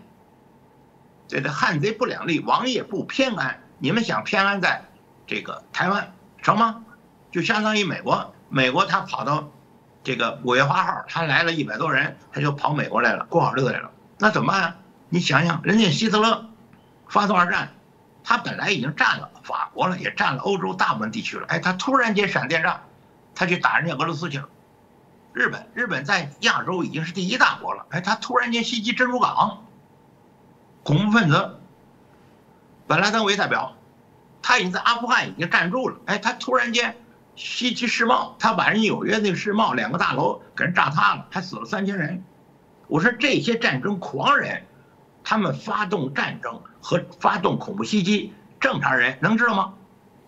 [1.28, 3.60] 这个汉贼不两立，王业不偏安。
[3.78, 4.84] 你们想偏安在
[5.26, 6.84] 这个台湾成吗？
[7.30, 9.50] 就相当于美国，美国他跑到
[10.02, 13.90] 这个五月八号，他来了一百多人，他就跑美国来了，过好日子来了。
[14.18, 14.78] 那怎么办？
[15.08, 16.48] 你想想，人家希特勒
[17.08, 17.74] 发动二战，
[18.24, 21.46] 他本来已经占了法国了，也占了欧洲大部分地区了。
[21.48, 22.80] 哎，他突然间闪电战，
[23.34, 24.48] 他去打人家俄罗斯去了。
[25.36, 27.84] 日本，日本在亚洲已经是第一大国了。
[27.90, 29.66] 哎，他突然间袭击珍珠港，
[30.82, 31.60] 恐怖分子
[32.86, 33.76] 本拉登为代表，
[34.40, 35.98] 他已经在阿富汗已经站住了。
[36.06, 36.96] 哎，他突然间
[37.34, 42.24] 袭击世贸，他把人纽约那个世贸两个大楼给人炸塌了，还死了三千人。
[42.86, 44.64] 我说这些战争狂人。
[45.28, 49.74] 他们发动战争和发动恐怖袭击，正常人能知道吗？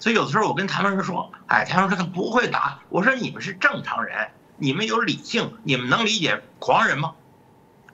[0.01, 2.81] 所以有的时候我跟台湾人说，哎，台湾人说他不会打。
[2.89, 4.29] 我说你们是正常人，
[4.59, 7.15] 你们有理性，你们能理解狂人吗？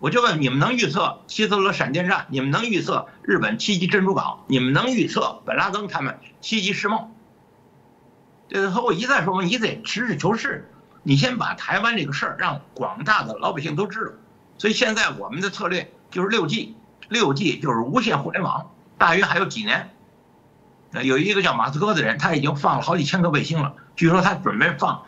[0.00, 2.26] 我就问你们能预测希特勒闪电战？
[2.28, 4.44] 你们能预测日本袭击珍珠港？
[4.48, 7.10] 你们能预测本拉登他们袭击世贸？
[8.48, 10.70] 这和我一再说，你得实事求是，
[11.02, 14.12] 你先把台湾这个事儿让广大的老百姓都知道。
[14.58, 16.76] 所以现在我们的策略就是六 G。
[17.08, 19.90] 六 G 就是无线互联网，大约还有几年。
[21.02, 25.02] 有一个叫马斯克的人，他已经放了好几千颗卫星了，据说他准备放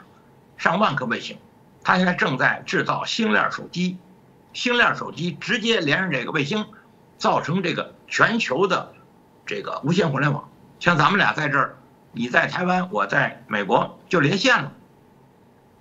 [0.57, 1.39] 上万颗卫星。
[1.87, 3.97] 他现在正在制造星链手机，
[4.53, 6.67] 星链手机直接连上这个卫星，
[7.17, 8.93] 造成这个全球的
[9.47, 10.51] 这个无线互联网。
[10.81, 11.77] 像咱们俩在这儿，
[12.11, 14.73] 你在台湾，我在美国，就连线了，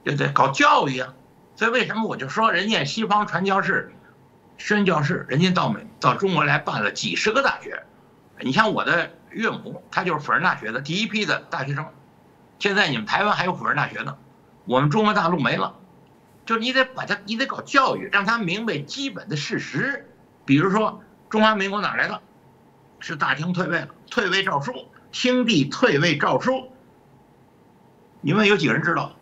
[0.03, 0.31] 对不对？
[0.31, 1.15] 搞教育啊，
[1.55, 3.91] 所以为什么我就说人家西方传教士？
[4.59, 7.83] 宣教士，人家到美到中国来办了几十个大学，
[8.41, 11.83] 你像我的岳母，她就是辅仁大学的第一批的大学生。
[12.59, 14.15] 现在你们台湾还有辅仁大学呢，
[14.65, 15.73] 我们中国大陆没了。
[16.45, 20.09] 就你得把他，你得搞教育，让他明白基本的事实。
[20.45, 22.21] 比如说，中华民国哪来的？
[22.99, 26.71] 是大清退位了，退位诏书，清帝退位诏书。
[28.21, 29.13] 你们有几个人知道？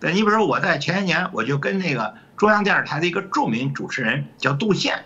[0.00, 2.14] 对，你比如说我在前些年，我就跟那个。
[2.36, 5.04] 中央电视台的一个著名主持人叫杜宪，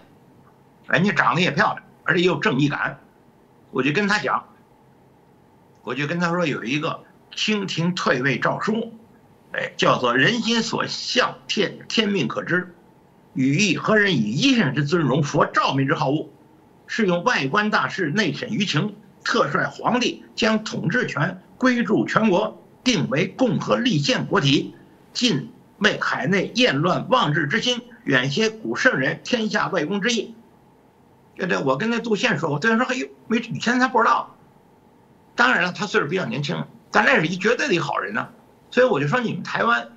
[0.86, 2.98] 人家长得也漂亮，而且也有正义感。
[3.70, 4.48] 我就跟他讲，
[5.82, 7.04] 我就跟他说有一个
[7.36, 8.97] 清廷退位诏书，
[9.52, 12.74] 哎，叫做“人心所向，天天命可知，
[13.34, 16.28] 语意何人以一身之尊荣，佛照民之好恶，
[16.86, 18.94] 是用外观大事，内审舆情，
[19.24, 24.74] 特率皇帝将统治权归注全国，定为共和立宪国体，
[25.12, 30.34] 尽。”为海内厌乱妄治之心，远些古圣人天下外公之意。
[31.36, 34.34] 对对，我跟那杜宪说，我杜宪说：“哎呦，没以前他不知道。
[35.36, 38.28] 当然了，他岁数比较年轻，但那是一绝对的好人呢。
[38.70, 39.88] 所以我就说，你们台湾，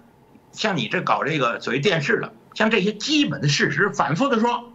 [0.51, 4.71] 像你这搞这个所谓电视的，像这些基本的事实反复的说，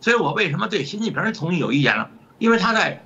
[0.00, 2.10] 所以我为什么对习近平同意有意见了？
[2.38, 3.04] 因为他在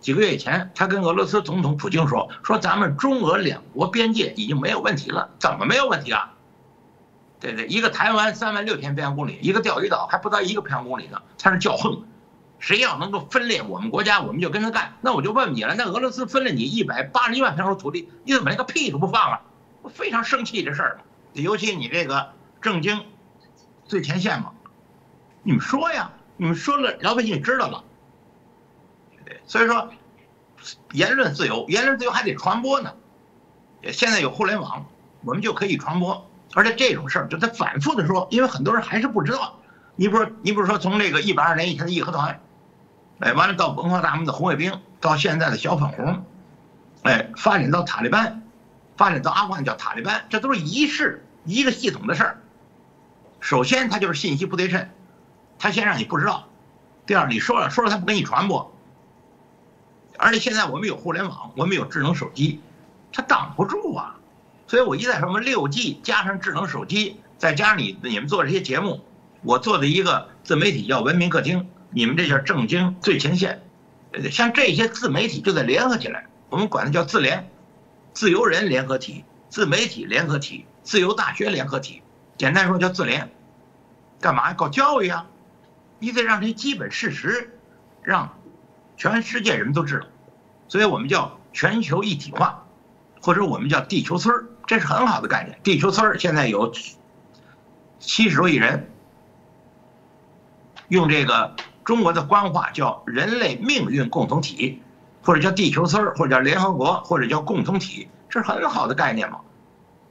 [0.00, 6.32] 几个月以前，他跟俄罗斯总统普京说，说咱们中俄两国边界已经没有问题了，怎么没有问题啊？
[7.40, 12.04] 对对，一个台湾三万六千平方公里，一个钓鱼岛还不到一个平方公里呢，他是叫横。
[12.62, 14.94] 谁要能够分裂我们国家，我们就跟他干。
[15.00, 19.40] 那我就问你了，那俄罗斯分了你一百八十一万平方土地，你怎么连个屁都不放了？
[19.82, 21.00] 我非常生气这事儿
[21.32, 23.04] 尤其你这个正经
[23.84, 24.52] 最前线嘛，
[25.42, 27.82] 你们说呀，你们说了，老百姓知道了。
[29.44, 29.90] 所以说
[30.92, 32.94] 言论自由，言论自由还得传播呢。
[33.90, 34.86] 现在有互联网，
[35.24, 36.30] 我们就可以传播。
[36.54, 39.58] 而且这种事儿，就他反复的说，因为很多人还是不知道。
[39.96, 42.40] 你不说，你不是说从这个一百二年以前的义和团？
[43.20, 46.24] 哎，完了到文化大革命的红卫兵，到现在的小粉红，
[47.02, 48.42] 哎，发展到塔利班，
[48.96, 52.40] 发展到阿富汗叫塔利班，这都是一式一个系统的事儿。
[53.40, 54.88] 首先，它就是信息不对称，
[55.58, 56.48] 他先让你不知道；
[57.06, 58.72] 第二，你说了说了，他不给你传播。
[60.18, 62.60] 而且现在我们有互联网，我们有智能手机，
[63.12, 64.16] 它挡不住啊。
[64.68, 69.00] 所以我一再说，我们六 G 加上智能手机，再加上你你们做这些节目，
[69.42, 71.68] 我做的一个自媒体叫文明客厅。
[71.94, 73.62] 你们这叫正经最前线，
[74.30, 77.50] 像这些自媒体就得联合起来，我们管它叫自联，
[78.14, 82.02] 自由人联合体、自媒体联合体、自由大学联合体，
[82.38, 83.30] 简单说叫自联。
[84.20, 85.26] 干嘛搞教育啊？
[85.98, 87.58] 你得让这些基本事实，
[88.02, 88.38] 让
[88.96, 90.06] 全世界人们都知道。
[90.68, 92.64] 所以我们叫全球一体化，
[93.20, 95.58] 或者我们叫地球村儿，这是很好的概念。
[95.62, 96.72] 地球村儿现在有
[97.98, 98.90] 七十多亿人，
[100.88, 101.54] 用这个。
[101.84, 104.80] 中国的官话叫人类命运共同体，
[105.22, 109.40] 或者叫地球村儿，或者叫联合国，或者叫共同体，这是很好的概念嘛？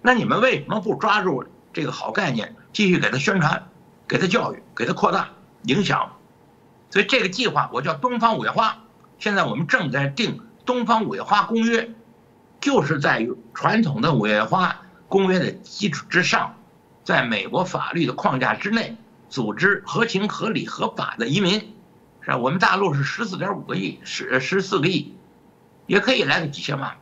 [0.01, 3.67] 那你们为什么不抓住这个好概念，继续给它宣传，
[4.07, 5.29] 给它教育，给它扩大
[5.63, 6.11] 影响？
[6.89, 8.77] 所以这个计划我叫东方五月花，
[9.17, 11.81] 现在我们正在定《东方五月花公约》，
[12.59, 14.75] 就是在于传统的五月花
[15.07, 16.55] 公约的基础之上，
[17.05, 18.97] 在美国法律的框架之内。
[19.31, 21.73] 组织合情合理合法的移民，
[22.19, 22.37] 是吧？
[22.37, 25.15] 我们大陆是十四点五个亿，十十四个亿，
[25.87, 26.97] 也可以来个几千万，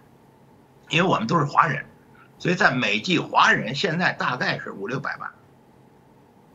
[0.90, 1.88] 因为我们都是华人，
[2.38, 5.32] 所以在美籍华人现在大概是五六百万，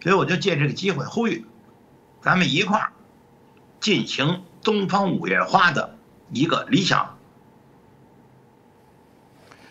[0.00, 1.44] 所以我就借这个机会呼吁，
[2.22, 2.92] 咱们一块儿
[3.80, 5.98] 进行东方五月花的
[6.30, 7.18] 一个理想。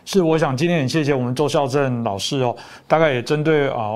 [0.05, 2.53] 是，我想今天很谢谢我们周孝正老师哦，
[2.89, 3.93] 大概也针对啊，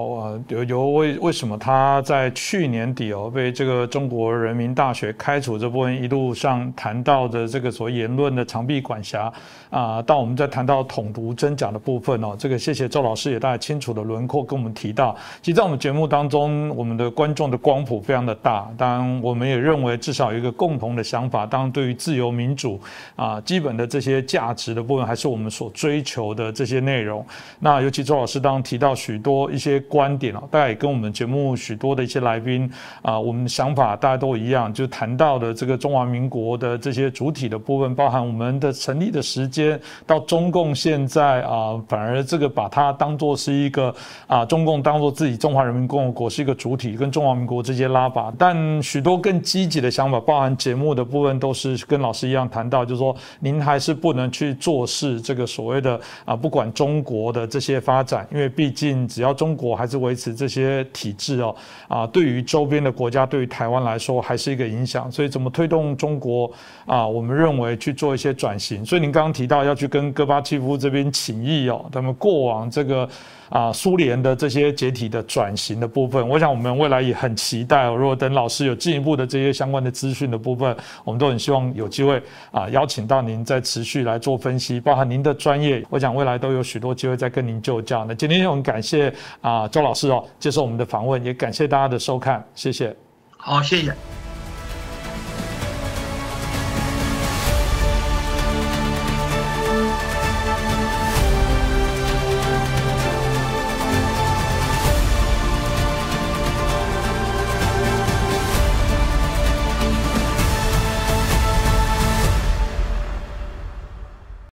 [0.48, 9.32] 有有为为什么他在去年底哦被这个中国人民大学开除这部分一路上谈到的这个所谓言论的长臂管辖
[9.70, 22.80] 啊，到我们在谈到统独真假的部分哦，这个谢谢周老师也大概清楚的轮廓跟我们提到，其实在我们节目当中，我们的观众的光谱非常的大，当然我们也认为至少有一个共同的想法，当然对于自由民主
[23.18, 25.97] 啊基本的这些价值的部分，还是我们所追。
[25.98, 27.26] 追求的这些内容，
[27.60, 32.72] 那尤其周老师当提到许多一些观点啊，大家也跟我们节目许多的一些来宾
[33.02, 43.92] 啊，我们想法大家都一样，就谈到的这个中华民国的这些主体的部分，包含我们的成立的时间到中共现在啊，反而这个把它当做是一个
[44.28, 55.87] 啊，中共当做自己中华人民共和国是一个主体，跟中华民国这些拉拔，但许多更积极的想法，包含节目的部分，都是跟老师一样谈到，就是说您还是不能去做事这个所谓的。
[55.88, 61.56] 的啊，不管中国的这些发展，因为毕竟只要中国还是维持这些体制哦，
[61.88, 65.10] 啊，对于周边的国家，对于台湾来说还是一个影响。
[65.12, 66.52] 所以怎么推动中国
[66.86, 67.08] 啊？
[67.08, 68.86] 我们认为去做一些转型。
[68.86, 73.08] 所以您刚刚提到要去跟戈巴契夫这边请益哦，他们过往这个。
[73.50, 77.88] 啊，苏联的这些解体的转型的部分，我想我们未来也很期待。
[77.88, 82.22] 如果等老师有进一步的这些相关的资讯的部分，我们都很希望有机会
[82.52, 88.06] 啊，邀请到您再持续来做分析，包含您的专业，我想未来都有许多机会再跟您就教。
[88.06, 92.96] 那今天我们感谢啊周老师哦接受我们的访问，也感谢大家的收看，谢谢。
[93.38, 94.27] 好，谢谢。